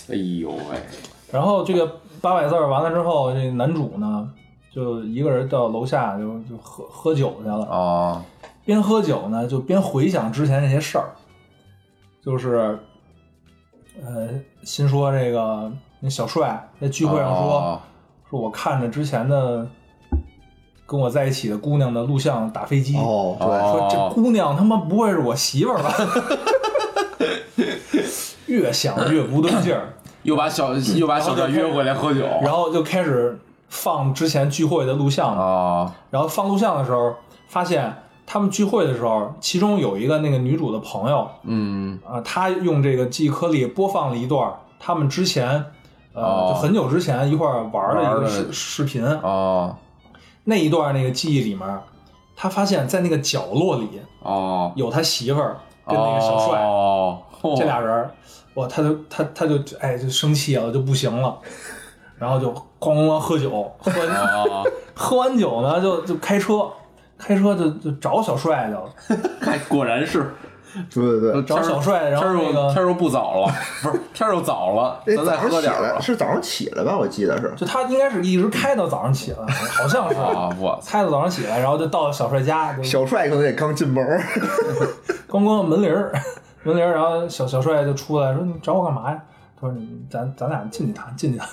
[0.10, 0.78] 哎呦喂，
[1.32, 4.30] 然后这个八百字完了之后，这男主呢
[4.72, 7.56] 就一个人到楼下就就喝喝酒去了。
[7.56, 8.22] 哦，
[8.66, 11.10] 边喝酒呢，就边回想之前那些事儿，
[12.24, 12.78] 就是，
[14.04, 14.30] 呃，
[14.64, 17.82] 心说这个那小帅在聚会上说，哦
[18.30, 19.68] 说我看着之前的
[20.86, 25.92] 跟我在一起的姑娘的录像打飞机，哦，对，说这姑娘他妈不会是我媳妇儿吧？
[28.46, 29.94] 越想越不对劲儿，
[30.24, 35.44] 又把小又把小帅约回来喝酒，然后就开始放之前聚会的录像嘛。
[35.44, 37.16] 啊然后放录像的时候，
[37.48, 37.94] 发现
[38.32, 41.98] 他们聚会的时候，其中有一个那个女主的朋友嗯。
[42.06, 45.66] 啊、她用这个记忆颗粒播放了一段他们之前
[46.14, 46.52] 呃、哦。
[46.54, 49.76] 就很久之前一块儿玩的一个视视频，哦。
[50.44, 51.68] 那一段那个记忆里面，
[52.36, 54.72] 他发现在那个角落里哦。
[54.76, 56.62] 有他媳妇儿跟那个小帅。
[56.62, 57.20] 哦，
[57.58, 58.12] 这俩人，
[58.54, 61.36] 哇，他就他他就哎就生气了，就不行了，
[62.20, 64.64] 然后就咣咣咣喝酒，喝完啊，
[64.94, 66.70] 喝完酒呢，就就开车，
[67.20, 70.34] 开车就就找小帅去了， 看果然是
[70.94, 71.44] 对对对。
[71.44, 73.54] 找小帅，然后天儿那个又天儿又不早了，
[73.84, 76.00] 不是天儿又早了，哎，咱再喝点儿吧。
[76.00, 76.98] 是早上起来吧？
[76.98, 77.54] 我记得是。
[77.58, 80.92] 就他应该是一直开到早上起来， 好像是啊，我操！
[80.92, 84.22] 开到早上起来，然后就到小帅家，小帅可能也刚进门儿，
[85.28, 86.14] 咣咣门铃儿，
[86.64, 89.20] 门铃儿，然后小小帅就出来说：“你找我干嘛呀？”
[89.60, 91.48] 他说：“你咱咱俩进去谈，进去谈。”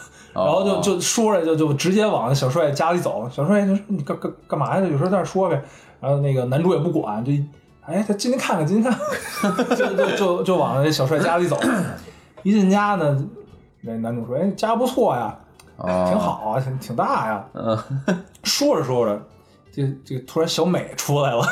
[0.44, 3.28] 然后就哦就说着就就直接往小帅家里走。
[3.30, 4.86] 小帅就说：“你干干干嘛呀？
[4.86, 5.62] 有事在那说呗。”
[6.00, 7.32] 然后那个男主也不管，就
[7.86, 8.98] 哎，他进去看看，进去看
[9.54, 11.58] 看，就就就就往那小帅家里走。
[12.42, 13.24] 一进家呢，
[13.80, 15.36] 那男主说：“哎，家不错呀，
[15.78, 17.78] 啊，挺好啊，挺挺大呀。”嗯，
[18.44, 19.20] 说着说着，
[19.72, 21.42] 这这突然小美出来了，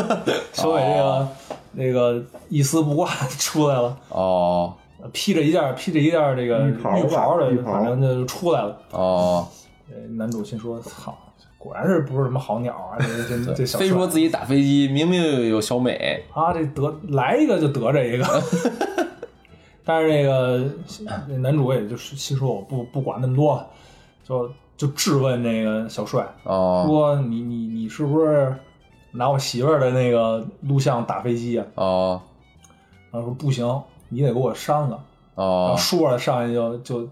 [0.52, 1.28] 小美这个、
[1.72, 4.74] 那个一丝不挂出来了，哦
[5.12, 8.78] 披着一件披着一件这个浴袍的反正就出来了。
[8.90, 9.46] 哦，
[9.90, 11.16] 呃男主心说：“操，
[11.58, 12.96] 果然是不是什么好鸟啊？
[12.98, 18.24] 这这这小非说自己打飞机，明明有小美，啊，这得来一个就得这一个。
[19.84, 20.64] ”但是这个
[21.28, 23.62] 那男主也就是心说：“我不不管那么多，
[24.26, 28.54] 就就质问那个小帅，哦说你你你是不是
[29.10, 31.66] 拿我媳妇儿的那个录像打飞机啊？
[31.74, 32.22] 哦
[33.10, 33.64] 然后说不行，
[34.14, 34.98] 你得给我删了。
[35.36, 37.08] 然后哦说着上去就就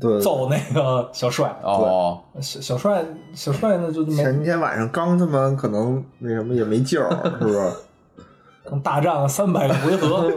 [0.00, 7.08] 对，揍那个小帅，哦，小小帅小帅呢就就没前天晚上刚他妈可能那什么也没劲儿，
[7.38, 7.70] 是不是？
[8.68, 10.28] 刚大战了三百个回合，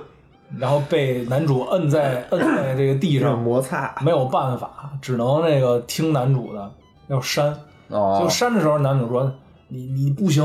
[0.58, 6.70] 然后被男主摁在摁在这个地上，摩擦，没有办法，只能那个听男主的
[7.08, 7.54] 要删。
[7.88, 9.30] 哦就删的时候，男主说
[9.68, 10.44] ：“你你不行，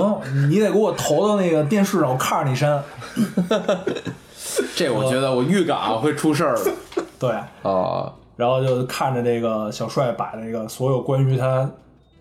[0.50, 2.82] 你得给我投到那个电视上，我看着你删。
[4.76, 6.72] 这我觉得我预感啊会出事儿的。
[7.20, 7.32] ”对，
[7.64, 11.70] 啊然后就看着这个小帅把这个所有关于他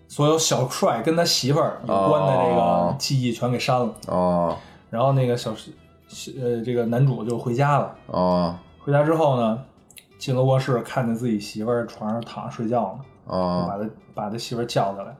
[0.07, 3.93] 所有小帅跟他媳妇儿有关的这哦个记忆全给删了。
[4.07, 4.57] 哦
[4.89, 5.51] 然后那个小
[6.41, 7.95] 呃这个男主就回家了。
[8.07, 9.59] 哦回家之后呢，
[10.17, 15.15] 进了卧室，看见自己媳妇儿床上躺着睡觉呢，就哦把他把他媳妇儿叫起来，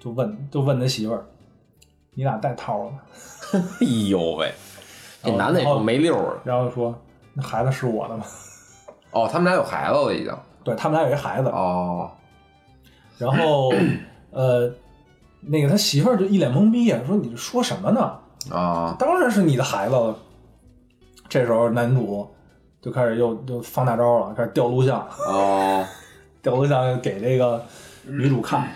[0.00, 1.24] 就问就问他媳妇儿
[2.14, 2.98] ：“你俩带套了吗
[3.80, 4.52] 哎呦喂，
[5.22, 6.94] 这男的也够没溜儿。？”然后说
[7.34, 8.24] ：“那孩子是我的吗
[9.12, 10.34] 哦，他们俩有孩子了已经。
[10.62, 12.10] ”对他们俩有一孩子，哦
[13.16, 13.72] 然后
[14.30, 14.70] 呃，
[15.40, 18.18] 那个他媳妇儿就一脸懵逼呀，说：“你这说什么呢？
[18.54, 20.16] 啊当然是你的孩子了。”
[21.28, 22.28] 这时候男主
[22.82, 25.06] 就开始又又放大招了，开始调录像。
[25.26, 25.84] 哦
[26.42, 27.62] 调录像给这个
[28.06, 28.66] 女主看，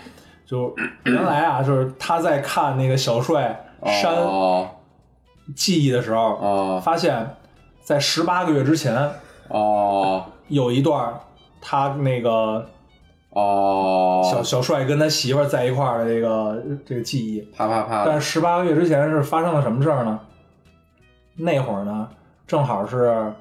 [0.45, 4.69] 就原来啊，就是他在看那个小帅山哦
[5.55, 7.35] 记忆的时候，哦发现，
[7.83, 9.09] 在十八个月之前
[9.49, 11.13] 哦有一段
[11.61, 12.65] 他那个
[13.31, 18.05] 哦，小小帅跟他媳妇儿在一块儿的这个这个记忆，啪啪啪。
[18.05, 20.19] 但是十八个月之前是发生了什么事儿呢？
[21.35, 22.07] 那会儿呢，
[22.47, 23.33] 正好是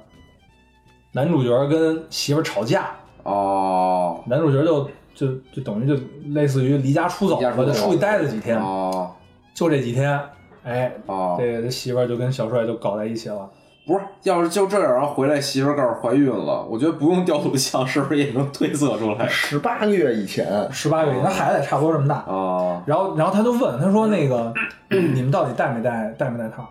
[1.13, 2.91] 男主角跟媳妇儿吵架，
[3.23, 5.95] 哦男主角就就就等于就
[6.31, 9.15] 类似于离家出走了，离家出走就出去待了几天，哦
[9.55, 10.21] 就这几天，
[10.65, 13.49] 哎，哦，这个他媳妇儿就跟小帅就搞在一起了。
[13.87, 19.29] 不是，要是就这样，然后回来媳妇儿告诉怀孕了，我觉得不用调录像，是不是也能推测出来？
[19.29, 22.25] 十八个月以前，十八个月，那孩子也差不多这么大。
[22.27, 24.55] 哦然后，然后他就问他说：“那个，
[24.89, 26.67] 你们到底带没带带没带套？”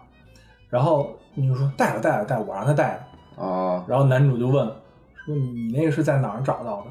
[0.72, 3.00] 然后女主说：“带了，带了，带，我让他带
[3.38, 3.44] 的。
[3.44, 6.86] 啊”然后男主就问说：“你你那个是在哪儿找到的？”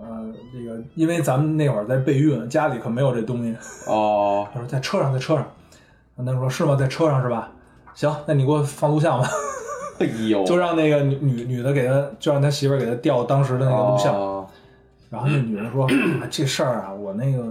[0.00, 3.54] 呃，这个因为咱们那会儿在备孕，家里可没有这东西。
[3.86, 5.46] 哦 他说在车上，在车上。
[6.24, 6.74] 男主说：“是吗？
[6.76, 7.50] 在车上是吧？
[7.94, 9.28] 行，那你给我放录像吧。”
[10.00, 14.14] 哎呦， 就让那个女女女的给他，就让他媳妇儿给他调当时的那个录像。
[14.14, 14.46] 哦
[15.08, 15.84] 然后那女人说：
[16.20, 17.44] “啊这事儿啊，我那个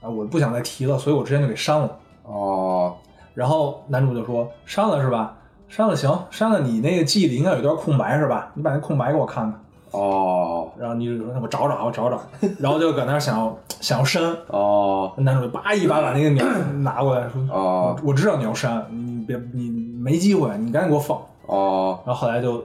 [0.00, 1.98] 啊，我不想再提了，所以我之前就给删了。
[2.22, 2.94] 哦
[3.34, 5.36] 然后男主就说删了是吧？
[5.68, 8.50] 删了行，删了你那个记忆里应该有一段空白是吧？
[8.54, 9.60] 你把那空白给我看看。
[9.94, 10.70] 哦。
[10.78, 12.20] 然后女主说那我找找，我找找，
[12.58, 15.12] 然后就搁那想要想要删，哦。
[15.18, 16.44] 男主就叭一把把那个鸟
[16.82, 17.96] 拿过来说，哦。
[18.04, 21.18] 我知道你要删，你别你没机会，你赶紧给我放。
[21.46, 22.00] 哦。
[22.04, 22.62] 然后后来就，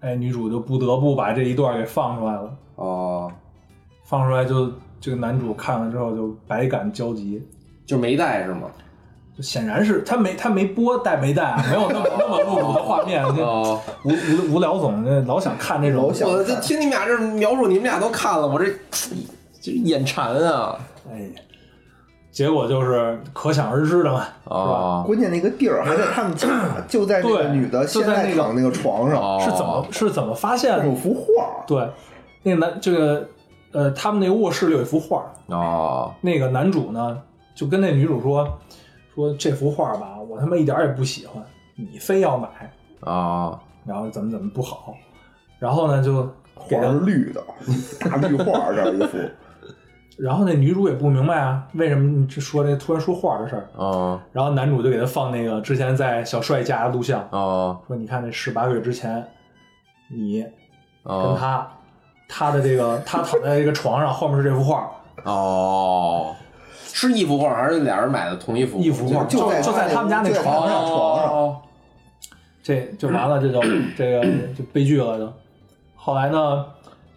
[0.00, 3.30] 哎，女主就不得不把这一段给放出来了，哦，
[4.04, 7.46] 放出来就这个男主看了之后就百感交集，
[7.84, 8.62] 就没带是吗？
[9.36, 16.12] 就显然是他没他没播带没带啊，没有那么那么露骨的画面，这哦，无无无聊总这老想看这种。
[16.26, 18.66] 我这听你们俩这描述，你们俩都看了，我这
[19.60, 20.78] 这 眼馋啊！
[21.10, 21.30] 哎，
[22.30, 24.54] 结果就是可想而知的嘛，是吧？
[24.56, 26.48] 哦关键那个地儿还在他们家，
[26.88, 30.86] 就在那个对女的现就在那个躺那个床上，哦，是怎么是怎么发现的？
[30.86, 31.88] 有幅画，对，
[32.42, 33.28] 那个男这个
[33.72, 36.12] 呃，他们那个卧室里有一幅画，哦。
[36.20, 37.18] 那个男主呢
[37.54, 38.58] 就跟那女主说
[39.14, 41.42] 说这幅画吧，我他妈一点也不喜欢，
[41.74, 42.48] 你非要买，
[43.00, 44.94] 啊然后怎么怎么不好，
[45.58, 46.22] 然后呢就
[46.68, 47.42] 给画他绿的，
[48.00, 49.18] 大绿画这儿一幅，
[50.18, 53.82] 然后那女主也不明白啊，为什么你这说这突然说画的事儿？
[53.82, 59.26] 啊然后男主就给他放那个之前在小帅家的录像，啊说你看那十八个月之前，
[60.08, 60.52] 你跟
[61.14, 61.66] 哦他，
[62.28, 64.90] 他的这个他躺在这个床上，后面是这幅画，
[65.24, 66.36] 哦，
[66.92, 68.78] 是一幅画还是俩人买的同一幅？
[68.78, 71.56] 一幅画，就在就在他们家那床上，床上哦
[72.62, 73.60] 这就完了，这就
[73.96, 74.22] 这个
[74.54, 75.32] 就悲剧了就。
[75.96, 76.64] 后来呢，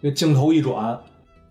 [0.02, 0.98] 这镜头一转，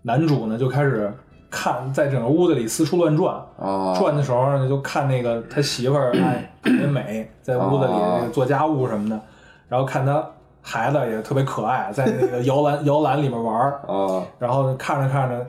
[0.02, 1.12] 男主呢就开始
[1.50, 3.36] 看，在整个屋子里四处乱转。
[3.56, 7.92] 哦转的时候呢，就看那个他媳妇儿 哎特别美，在屋子里
[8.32, 9.20] 做家务什么的，
[9.68, 10.24] 然后看他
[10.60, 15.46] 孩子也特别可爱，在那个摇篮摇篮里面玩儿，哦然后看着看着，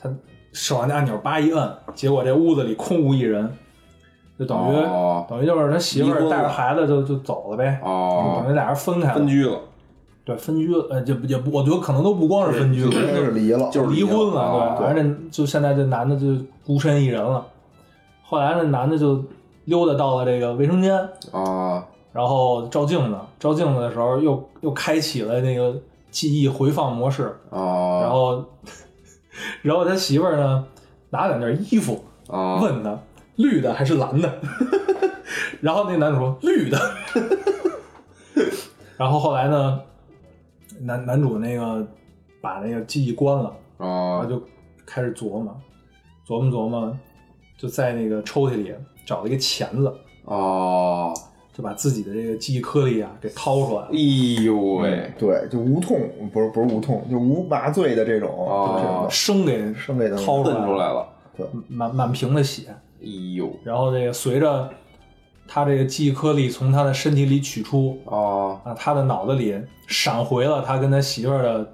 [0.00, 0.08] 他
[0.52, 3.50] 手上那按钮叭一摁，结果这屋子里空无一人，
[4.38, 5.26] 就等于、哦。
[5.28, 8.40] 等于就是他媳妇带着孩子就就走了呗，哦。
[8.40, 9.58] 等于俩人分开了，分居了，
[10.24, 16.26] 对分居了，呃，就也不，我觉得可能都不光是分居了，应该是离了，就是离婚了，哦对，反正就现在这男的就
[16.66, 17.46] 孤身一人了。
[18.22, 19.22] 后来那男的就
[19.64, 20.96] 溜达到了这个卫生间，
[21.32, 25.74] 啊然后照镜子，照镜子的时候又又开启了那个
[26.10, 28.44] 记忆回放模式，啊，然后
[29.62, 30.66] 然后他媳妇儿呢
[31.10, 32.98] 拿两件衣服啊问他
[33.36, 34.40] 绿的还是蓝的，
[35.60, 36.78] 然后那男主说绿的，
[38.96, 39.80] 然后后来呢，
[40.80, 41.86] 男男主那个
[42.40, 43.54] 把那个记忆关了。
[43.78, 44.42] 然后哦就
[44.84, 45.56] 开始琢磨，
[46.26, 46.98] 琢磨琢磨，
[47.56, 48.74] 就在那个抽屉里
[49.06, 51.14] 找了一个钳子，哦，
[51.58, 53.88] 就把自己的这个记忆颗粒啊给掏出来了。
[53.90, 55.98] 哎呦喂，对，就无痛，
[56.32, 58.78] 不是不是无痛，就无麻醉的这种，哦。
[58.80, 61.08] 这种生给生给掏出来来了，
[61.66, 62.68] 满满屏的血。
[63.02, 64.70] 哎呦，然后这个随着
[65.48, 68.60] 他这个记忆颗粒从他的身体里取出哦。
[68.62, 71.72] 啊，他的脑子里闪回了他跟他媳妇儿的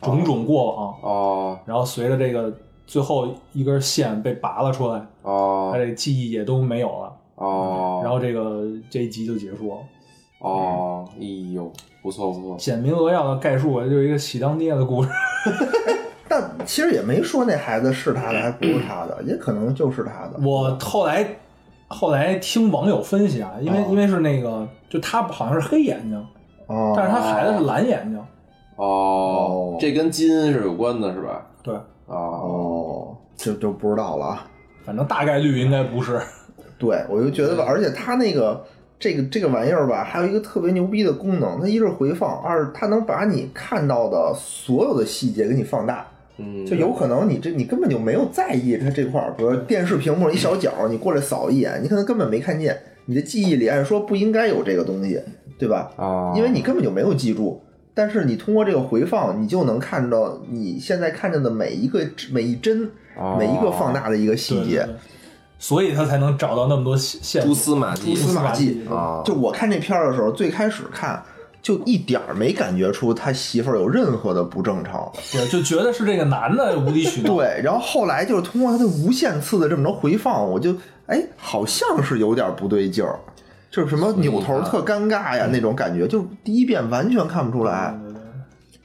[0.00, 2.54] 种种过往，啊然后随着这个
[2.86, 7.12] 最后一根线被拔了出来啊，他哦这个记忆也都没有了。
[7.36, 9.76] 哦，然后这个这一集就结束了。
[10.40, 15.08] 哦，哎呦，不错不错，简明扼要的概述，就是一个喜当爹的故事。
[16.28, 20.38] 但其实也没说那孩子是他的还不是他的，也可能就是他的。
[20.46, 21.26] 我后来
[21.88, 26.26] 后来听网友分析啊，因为、哦因为是那个，就他好像是黑眼睛，
[26.66, 28.18] 哦，但是他孩子是蓝眼睛。
[28.18, 28.26] 哦
[28.76, 31.46] 哦，这跟基因是有关的，是吧？
[31.62, 31.74] 对，
[32.06, 34.46] 哦哦，这就不知道了啊。
[34.84, 36.20] 反正大概率应该不是。
[36.78, 38.64] 对，我就觉得吧，而且它那个
[38.98, 46.06] 这个这个玩意儿吧，还有一个特别牛逼的功能，它一是回放，二是它能把你看到的所有的细节给你放大。
[46.36, 52.76] 嗯，就有可能你这你根本就没有在意它这块儿，比如电视屏幕一小角，你过来扫一眼，你可能根本没看见。
[53.06, 55.20] 你的记忆里按说不应该有这个东西，
[55.58, 55.92] 对吧？
[55.96, 57.60] 啊，因为你根本就没有记住。
[57.96, 62.00] 但是你通过这个回放，你就能看到你现在看见的每一个
[62.32, 64.78] 每一帧、哦每一个放大的一个细节。
[64.78, 64.94] 对对对
[65.66, 71.22] 所以他才能找到那么多线线蛛丝马迹蛛丝马迹啊，就我看这片儿的时候，最开始看
[71.62, 75.10] 就一点儿没感觉出他媳妇儿有任何的不正常。
[75.32, 77.32] 对，就觉得是这个男的无理取闹。
[77.34, 83.18] 对，然后后来就是通过他的无限次的这么着回放，我就哎，好像是有点不对劲儿，
[83.70, 87.98] 就是什么扭头特尴尬呀那种感觉，就第一遍完全看不出来。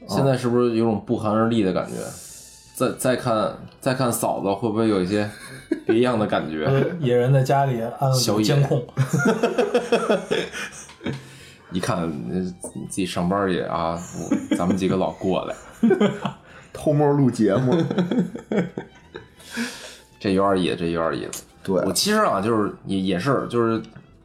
[0.07, 1.95] 现在是不是有种不寒而栗的感觉？
[2.79, 5.29] 再再看再看嫂子，会不会有一些
[5.85, 6.63] 别样的感觉？
[6.63, 8.81] 呃野人在家里安了监控，
[11.73, 12.09] 一看
[12.61, 13.99] 自己上班去啊，
[14.57, 15.55] 咱们几个老过来，
[16.71, 17.75] 偷摸录节目，
[20.17, 21.43] 这有点野，这有点意思。
[21.61, 23.81] 对我其实啊，就是也也是，就是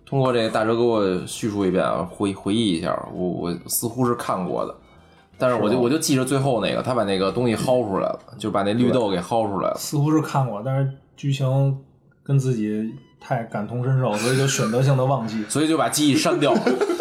[0.07, 4.73] 通过这个大哲给我叙述一遍啊，回回忆一下，我我似乎是看过的，
[5.39, 9.77] 但是我就我就记着最后那个，他把那个东西薅出来了，就把那绿豆给薅出来了。
[9.77, 11.77] 似乎是看过，但是剧情
[12.23, 15.45] 跟自己太感同身受，所以就选择性的忘记。
[15.51, 16.61] 所以就把记忆删掉了。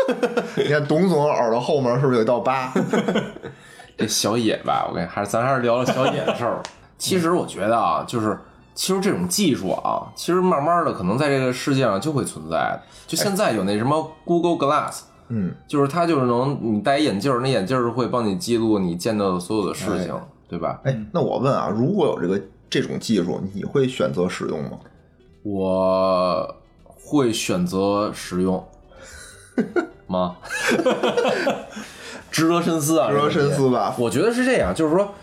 [0.58, 2.74] 你看董总耳朵后面是不是有一道疤？
[3.96, 6.62] 这小野吧，我跟还是咱还是聊聊小野的事儿。
[6.98, 8.38] 其实我觉得啊，就是
[8.74, 12.82] 其实这种技术啊，其实慢慢的可能在这个世界上就会存在的。
[13.06, 20.14] 就现在有那什么 Google Glass，嗯，就是它就是能你戴一眼镜儿，那眼镜儿会帮你记录你见到的所有的事情，
[20.48, 20.80] 对吧？
[20.84, 24.78] 哎，那我问啊，如果有这个这种技术，你会选择使用吗？
[25.44, 26.56] 我
[26.86, 28.64] 会选择使用
[30.08, 30.38] 吗？
[32.32, 33.96] 值得深思啊，值得深思吧。
[34.00, 35.14] 我觉得是这样，就是说，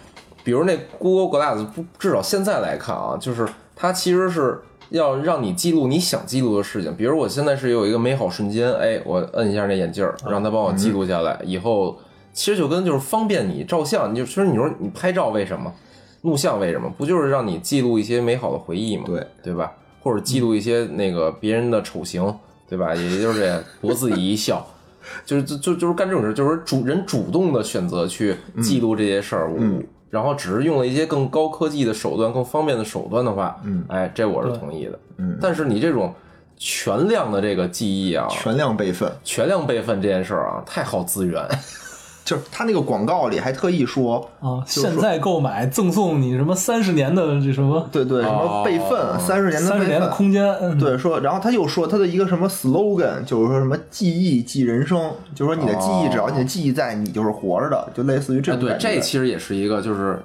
[0.44, 4.60] 比如那 Google Glass，不至少现在来看啊，就是它其实是
[4.90, 6.94] 要让你记录你想记录的事情。
[6.94, 11.98] 比如我现在是有一个美好瞬间，哎，我摁一下那眼镜儿，让它帮我记录下来，以后
[12.32, 15.72] 其实就跟就是方便你照相，你就其实你说你拍照为什么，
[16.22, 19.04] 录像为什么，不就是让你记录一些美好的回忆吗？
[19.06, 19.72] 对对吧？
[20.02, 22.34] 或者记录一些那个别人的丑行，
[22.68, 22.92] 对吧？
[22.96, 24.66] 也就是这博自己一笑。
[25.24, 34.98] 就是就就就是干这种事，就是主人主动的选择去记录这些事儿，嗯然后只是用了一些更高科技的手段、更方便的手段的话，嗯哎，这我是同意的。
[35.16, 36.12] 嗯但是你这种
[36.56, 41.42] 全量的这个记忆啊，全量备份，全量备份这件事儿啊，太耗资源。
[42.24, 50.16] 就是他那个广告里还特意说，啊，就是现在购买赠送你什么三十年的这什么对对，什么备份三十年的备三十年的份。
[50.16, 58.94] 空间，嗯，对，说，然后他又说他的一个什么 slogan，就是说什么记忆记人生，就是说你的记忆，只要你的记忆在，你就是活着的，就类似于这哎，对，种感觉。
[58.94, 60.22] 这其实也是一个，就是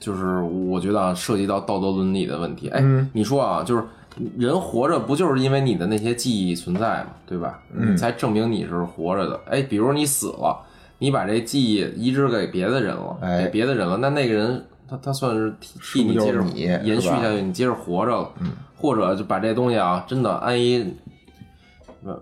[0.00, 2.68] 就是我觉得啊，涉及到道德伦理的问题。
[2.68, 3.84] 哎，嗯你说啊，就是
[4.36, 7.60] 人活着不就是因为你的那些记忆存在嘛，对吧？
[7.76, 9.40] 嗯才证明你是活着的。
[9.50, 10.56] 哎，比如你死了，
[11.04, 18.30] 你把这记忆移植给别的人了，哎给别的人了，那那个人他他算是替你接着延续下去，你接着活着了。
[18.40, 20.84] 嗯，或者就把这东西啊，真的安一。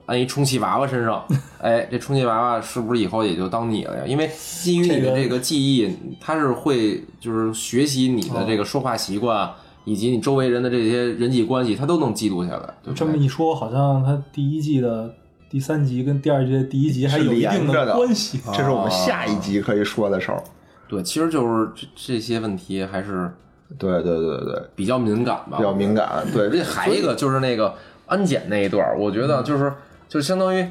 [0.07, 1.24] 安一充气娃娃身上，
[1.61, 4.05] 哎，这充气娃娃是不是以后也就当你了呀？
[4.07, 9.51] 因为基于你的这个记忆，它是会就是学习你的这个说话习惯，
[9.85, 13.16] 以及你周围人的这些人际关系，它都能记录下来，这么？
[13.16, 15.12] 一说，好像它第一季的
[15.53, 18.40] 第三集跟第二集的第一集还有一定的关系。
[18.55, 20.42] 这是我们下一集可以说的事儿。
[20.88, 23.30] 对，其实就是这这些问题还是
[23.76, 26.24] 对对对对对，比较敏感吧，比较敏感。
[26.32, 27.74] 对，而且还一个就是那个
[28.07, 29.70] 安检那一段儿，我觉得就是
[30.09, 30.66] 就相当于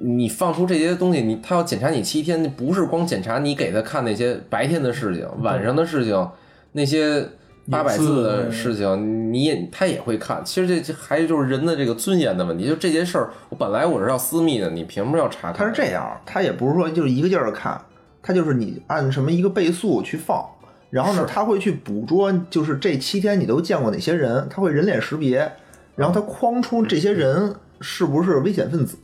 [0.00, 6.28] 你放出这些东西，你他要检查你七天，不是光检查你给他看那些白天的事情、晚上的事情，
[6.72, 7.26] 那些
[7.70, 10.42] 八百字的事情，你也他也会看。
[10.44, 15.54] 其实这这还就是人的这个尊严的问题，就这件事儿，我本来我是要私密的，你凭什么要查看？
[15.54, 17.80] 他是这样，他也不是说就是一个劲儿地看，
[18.22, 20.44] 他就是你按什么一个倍速去放，
[20.90, 25.50] 然后呢，他会去捕捉，就是这七天你都见过哪些人，他会人脸识别，
[25.94, 28.96] 然后他框出这些人是不是危险分子。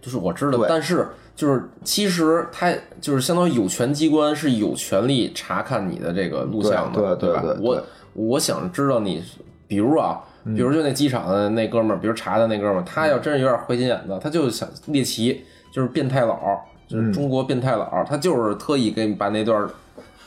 [0.00, 1.06] 就是我知道对，但是
[1.40, 2.70] 就是其实他
[3.00, 7.54] 就是相当于有权机关是有权利查看你的这个录像的，吧对对对？
[7.54, 7.82] 对我
[8.12, 9.24] 我想知道你，
[9.66, 16.38] 比如啊，比如就那机场的那哥们儿，比如查的那哥们儿，他要真是有点坏心眼子，他就想猎奇，就是变态佬，
[16.86, 19.70] 就是中国变态佬，他就是特意给你把那段儿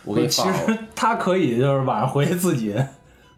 [0.06, 0.58] 我给你其放了。
[0.66, 2.74] 实他可以就是晚上回去自己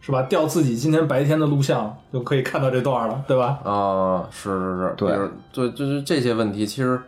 [0.00, 3.58] 是吧，调自己今天白天的录像，就可以看到这段了，对吧？
[3.64, 6.98] 啊，是是是，对比如对，就是这些问题，其实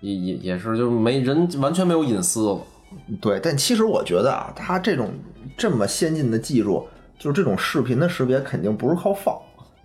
[0.00, 2.60] 也也也是，就是没人完全没有隐私了。
[3.20, 5.10] 对，但其实我觉得啊，它这种
[5.56, 6.86] 这么先进的技术，
[7.18, 9.36] 就是这种视频的识别，肯定不是靠放。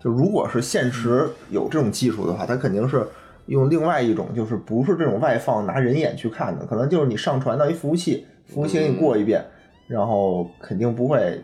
[0.02, 3.06] 就如果是现实有这种技术的话，它肯定是
[3.48, 9.44] 用另外一种，就是不是这种外放拿人眼去看的，可能就是你上传到一服务器，服务器给你过一遍，
[9.88, 11.42] 然后肯定不会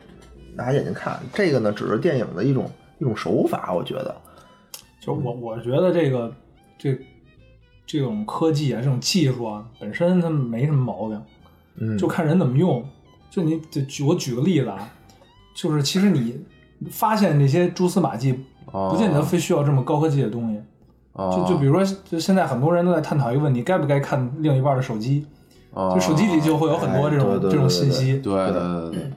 [0.55, 1.19] 拿眼睛看。
[1.33, 4.15] 这个呢，只是电影的一种一种手法，我觉得。
[5.01, 6.33] 就我我觉得这个
[6.77, 6.97] 这
[7.85, 11.21] 这种科技啊，这种技术啊，本身它没什么毛病，
[11.77, 12.83] 嗯就看人怎么用。
[13.29, 14.89] 就你就举我举个例子啊，
[15.53, 16.39] 就是其实你
[16.89, 20.61] 发现这些蛛丝马迹，哦不见得非需要这么高科技的东西。
[21.13, 25.25] 哦就就比如说，就现在很多人都在探讨一个问题，该不该看另一半的手机？
[25.71, 28.19] 哦就手机里就会有很多这种、这种信息。
[28.19, 29.11] 对对对对。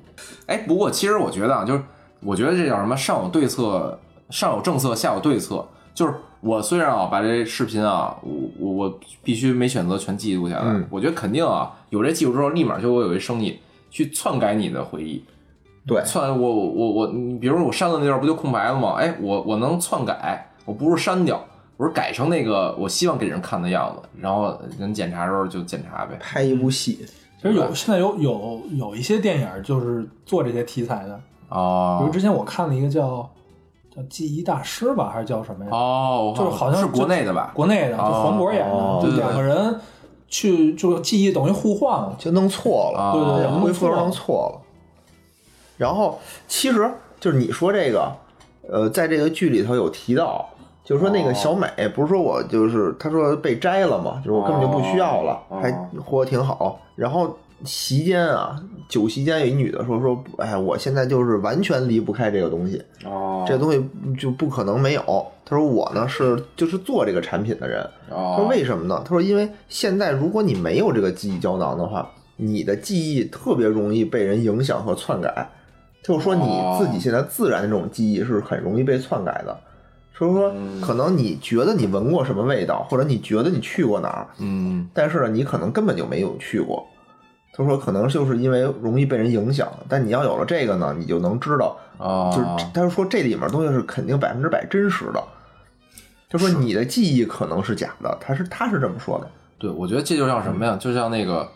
[0.47, 1.83] 哎，不过其实我觉得啊，就是
[2.21, 2.97] 我觉得这叫什么？
[2.97, 3.99] 上有对策，
[4.31, 5.65] 上有政策，下有对策。
[5.99, 8.31] 就是我虽然啊把这视频啊，我
[8.61, 13.59] 我我必须没选择全记录下来，嗯我觉得肯定啊有这技术之后，立马就会有一生意
[13.91, 15.25] 去篡改你的回忆。
[15.85, 18.95] 对篡我我我我，你比如说我删了那段不就空白了吗？
[19.01, 21.45] 哎，我我能篡改，我不是删掉，
[21.77, 26.17] 我是改成那个我希望给人看的样子，然后人检查的时候就检查呗。
[26.21, 27.05] 拍一部戏，
[27.43, 33.29] 其实有现在有有有一些电影就是做这些题材的，比哦如之前我看了一个叫
[33.99, 35.71] 叫《记忆大师》吧，还是叫什么呀？
[35.73, 37.51] 哦，就是好像是国内的吧？
[37.53, 39.81] 国内的，就哦黄渤演的，哦就两个人
[40.29, 42.15] 去就记忆等于互换了。
[42.19, 44.61] 就弄错了，啊对对对，恢复弄错了弄错了。
[45.77, 46.89] 然后其实
[47.19, 48.13] 就是你说这个，
[48.71, 50.49] 呃，在这个剧里头有提到，
[50.85, 55.73] 就是说那个小美不是说我就是她说被摘了嘛，就是我根本就不需要了，哦还
[56.05, 56.79] 活得挺好。
[56.95, 63.85] 然后席间啊，酒席间有一女的说说，哎呀，我现在就是完全离不开这个东西，哦这东西
[64.19, 65.03] 就不可能没有。
[65.45, 69.03] 她说我呢是就是做这个产品的人，他说哦，为什么呢？
[69.05, 75.51] 他说因为现在如果你没有这个记忆胶囊的话，你的记忆特别容易被人影响和篡改。
[76.03, 76.45] 就是说你
[76.79, 79.59] 自己现在自然的这种记忆是很容易被篡改的。
[80.15, 86.85] 所以说，可能你觉得你闻过什么味道，或者你觉得你去过哪儿，嗯但是呢，你可能根本就没有去过。
[87.53, 95.23] 他说，可能就是因为容易被人影响，但你要有了这个呢，你就能知道，啊，就是他就说这里面东西是肯定百分之百真实的。
[96.31, 99.29] 他说你的记忆可能是假的，他是他是这么说的。
[99.59, 100.77] 对，我觉得这就像什么呀？
[100.79, 101.49] 就像那个，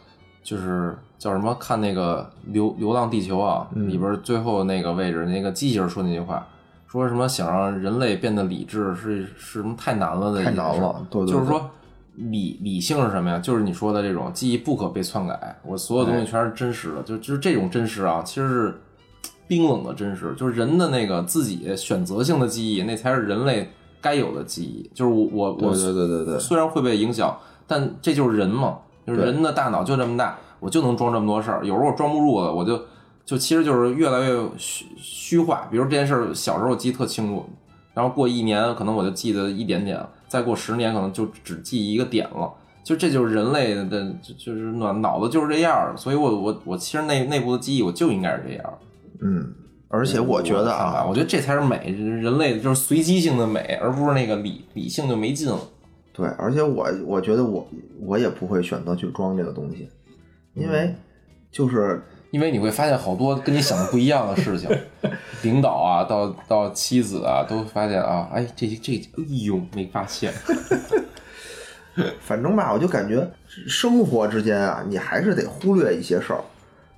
[0.42, 1.54] 就是叫什么？
[1.60, 6.44] 看那个《流流浪地球》啊，嗯里边最后那个位置，那个机器人说那句话，
[6.88, 11.70] 说什么想让人类变得理智是是什么太难了的太，难了对对对就是说
[12.14, 13.38] 理理性是什么呀？
[13.38, 18.80] 就是你说的这种记忆不可被篡改，我所有东西全是真实的，就就是这种真实啊，其实是
[19.48, 24.90] 冰冷的真实，就是人的那个自己选择性的记忆，那才是人类该有的记忆。
[24.94, 27.36] 就是我我我对对对对虽然会被影响，
[27.66, 31.66] 但这就是人嘛，就是人的大脑就这么大，我就能装这么多事儿。
[31.66, 32.80] 有时候我装不住了，我就
[33.24, 35.66] 就其实就是越来越虚虚化。
[35.70, 37.44] 比如这件事儿，小时候我记得特清楚，
[37.94, 42.50] 然后过一年可能我就记得一点点了，再过十年可能就只记一个点了。
[42.82, 43.84] 就这就是人类的，
[44.22, 48.78] 就就是脑脑子就是这样儿，所以我我我其实内内部的记忆我就应该是这样儿。
[49.20, 49.52] 嗯，
[49.88, 55.60] 而且我觉得啊，我觉得这才是美，人类就是随机性的美，而不是那个理理性就没劲了。
[56.14, 57.68] 对，而且我我觉得我
[58.00, 59.88] 我也不会选择去装这个东西，
[60.54, 60.94] 因为
[61.52, 62.02] 就是
[62.32, 64.66] 因为你会发现好多跟你想的不一样的事情，
[65.44, 70.32] 领导啊，到到妻子啊，都发现啊，哎，这这，哎呦，没发现，
[72.24, 73.30] 反正吧，我就感觉
[73.68, 76.40] 生活之间啊，你还是得忽略一些事儿，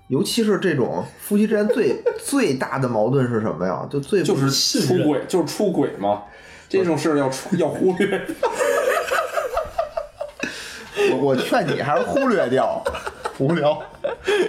[0.06, 3.84] 尤其是这种夫妻之间最 最大的矛盾是什么呀？
[3.90, 4.48] 就最就是
[4.86, 6.22] 出轨，就是出轨嘛，
[6.68, 8.24] 这种事儿要出要忽略。
[11.10, 12.80] 我我劝你还是忽略掉，
[13.38, 13.78] 无聊，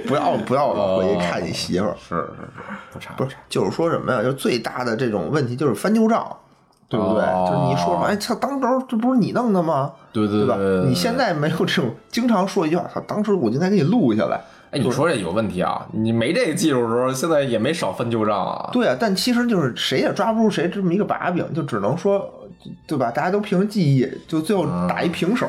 [0.08, 1.96] 不要不要老回去看你媳妇儿。
[1.98, 2.62] 是是是，
[2.94, 4.24] 不差不是，就是说什么呀？
[4.24, 6.26] 就最大的这种问题就是翻旧账，
[6.88, 7.24] 对不对？
[7.24, 9.92] 哦就是你一说说，哎，操，当时这不是你弄的吗？
[10.14, 10.56] 对对吧？
[10.56, 14.40] 对对你现在没有这种经常说一句话，操，当时我就应该给你录下来。
[14.72, 15.86] 哎，你说这有问题啊？
[15.92, 18.70] 你没这个技术的时候，现在也没少翻旧账啊。
[18.74, 22.30] 对啊，但其实就是谁也抓不住谁这么一个把柄，就只能说，
[22.86, 23.10] 对吧？
[23.12, 25.48] 大家都凭记忆，就最后打一平手，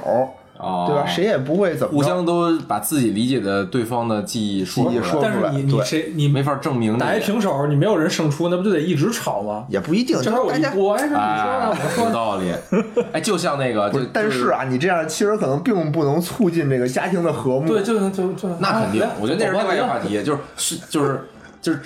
[0.59, 1.07] 啊，对吧？
[1.07, 9.67] 谁也不会怎么互相都把自己理解的对方的记忆说出来但是你你谁你没法证明打一平手，你没有人胜出，那不就得一直吵吗？
[9.69, 10.21] 也不一定。
[10.23, 12.53] 正好我大家一播，哎，是你说的，哎，我说的，有道理。
[13.13, 17.67] 哎，就像那个，就是但是啊，你这样其实可能并不能促进这个家庭的和睦。
[17.67, 21.21] 对，就就就那肯定啊，我觉得那是另外一个话题，就是是就是
[21.61, 21.81] 就是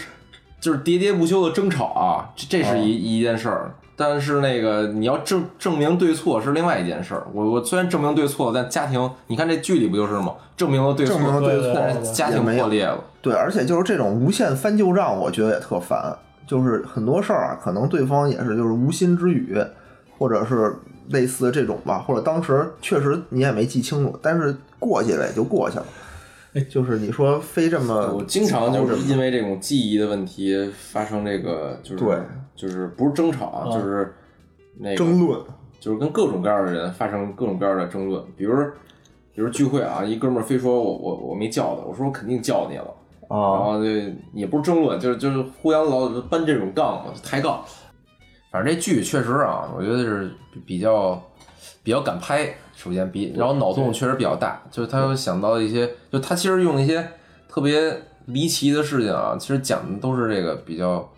[0.61, 3.75] 就是喋喋不休的争吵啊，这这是一一件事儿。
[4.01, 7.27] 但是那个你要证证明对错是另外一件事儿。
[7.35, 10.35] 我我虽然证明对错，但家庭你看这剧里不就是吗？
[10.57, 13.05] 证明了对错，证明了对错但是家庭也没有破裂了。
[13.21, 16.17] 对，而且就是这种无限翻旧账，我觉得也特烦。
[16.47, 19.55] 就是很多事儿啊，可能对方也是就是无心之语，
[20.17, 20.75] 或者是
[21.11, 25.85] 类似这种吧，或者当时确实你也没记清楚，但是过去了也就过去了。
[26.55, 32.17] 哎就是你说非这么，我经常就是因为这种记忆的问题发生这个，就是对
[32.61, 34.15] 就是不是争吵啊，啊就是
[34.77, 35.41] 那个争论，
[35.79, 38.55] 就是跟各种各样的人发生各种各样的争论，比如
[39.35, 42.95] 比如聚会啊，一哥们儿非说我我我没叫他，我说我肯定叫你了
[43.29, 43.89] 啊，然啊，后就
[44.35, 47.65] 也不是争论，就是就是互相老搬这种杠嘛，抬杠。
[48.51, 50.31] 反正这剧确实啊，我觉得是
[50.67, 51.23] 比较
[51.85, 57.09] 比较敢拍，首先比，然后脑洞确实比较大，就是他有想到一些，就他其实用一些
[57.49, 61.09] 特别离奇的事情啊，其实讲的都是这个比较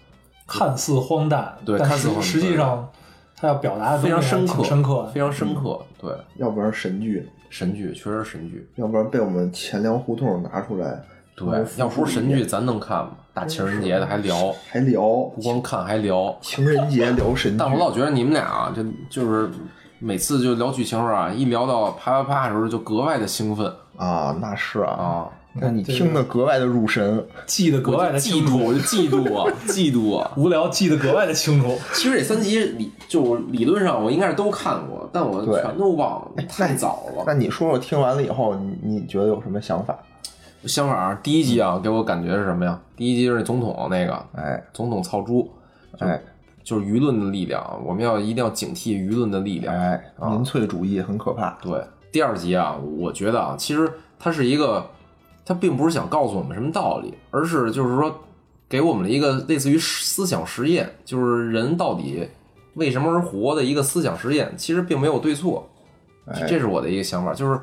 [0.59, 2.89] 看似荒诞，对看似荒诞实际上
[3.35, 5.07] 他要表达的非常深刻，深刻。
[5.15, 5.81] 非常深刻。
[5.99, 8.69] 对，要不然神剧，神剧确实神剧。
[8.77, 11.03] 要不然被我们钱粮胡同拿出来
[11.35, 13.13] 对，要不是神剧，咱能看吗？
[13.35, 16.37] 大情人节的还聊，还聊不光看还聊。
[16.43, 19.51] 情人节聊神剧，但我老觉得你们俩啊，就就是
[19.99, 27.25] 每次就聊剧情时候啊，一聊到啪啪啪的时候，就格外的兴奋啊，那是啊，啊，那你听得格外的入神。
[27.47, 30.33] 记得格外的清楚，我就嫉妒啊，嫉妒啊。
[30.37, 31.79] 无聊记得格外的清楚。
[31.93, 37.25] 其实这三集理就理论上我应该是都看过，但我全都忘了，太早了。
[37.27, 39.97] 那你说说听完了以后，你你觉得有什么想法？
[40.65, 42.81] 相反啊，第一集啊，给我感觉是什么呀？
[42.97, 45.51] 第一集就是总统那个，哎总统操猪，
[45.99, 46.23] 就哎
[46.63, 49.75] 就是舆论的力量，我们要一定要警惕舆论的力量。
[49.75, 50.01] 哎，
[50.31, 51.59] 民粹主义很可怕。
[51.61, 54.87] 对，第二集啊，我觉得啊，其实它是一个，
[55.45, 58.14] 它并不是想告诉我们什么道理，而是就是说
[58.68, 62.28] 给我们了一个类似于思想实验，就是人到底
[62.74, 64.53] 为什么而活的一个思想实验。
[64.57, 65.68] 其实并没有对错，
[66.26, 67.61] 哎这是我的一个想法，就是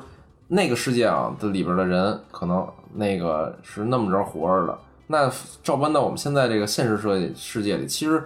[0.48, 4.78] 那个世界啊的里边的人，可能那个是那么着活着的。
[5.06, 5.28] 那
[5.62, 8.22] 照搬到我们现在这个现实社会世界里，其实，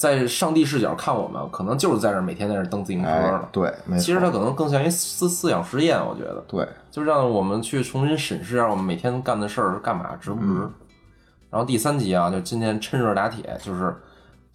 [0.00, 4.02] 在上帝视角看我们，可能就是在这儿每天在这儿蹬自行车哎呢。，对，没错。
[4.02, 10.46] 其实它可能更像一思思想实验，我觉得，对，就让我们去重新审视一下我们每天干的事儿是干嘛，值不值。
[10.46, 10.72] 嗯
[11.50, 13.94] 然后第三集啊，就今天趁热打铁，就是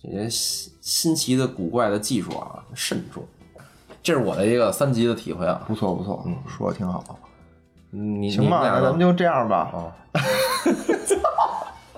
[0.02, 3.22] 这些新新奇的古怪的技术啊，慎重。
[4.02, 5.62] 这是我的一个三级的体会啊。
[5.68, 7.04] 不错不错，嗯说的挺好。
[7.92, 9.70] 嗯你行吧，咱们就这样吧。
[9.74, 9.92] 啊，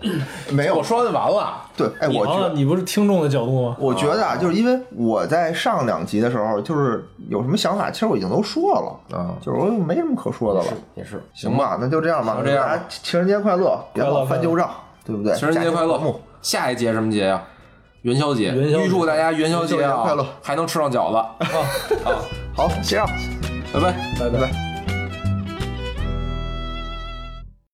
[0.51, 1.61] 没有我，说完就完了。
[1.75, 3.75] 对，哎，我觉得，你不是听众的角度吗？
[3.79, 8.75] 我觉得啊，就是因为我在上两集的时候，就是有什么想法，其实我已经都说
[9.09, 10.67] 了，啊，就是我没什么可说的了。
[10.95, 12.35] 也是，行吧，那就这样吧。
[12.37, 14.69] 就这样吧大家情人节快乐，别老翻旧账，
[15.03, 15.35] 对不对？
[15.35, 15.99] 情人节快乐。
[16.41, 17.43] 下一节什么节呀？
[18.03, 21.35] 元宵节，元宵节预祝大家元宵节快乐还能吃上饺子啊
[22.05, 22.15] 啊！
[22.55, 23.05] 好，这样，
[23.73, 23.91] 拜拜。
[24.19, 24.76] 拜拜拜。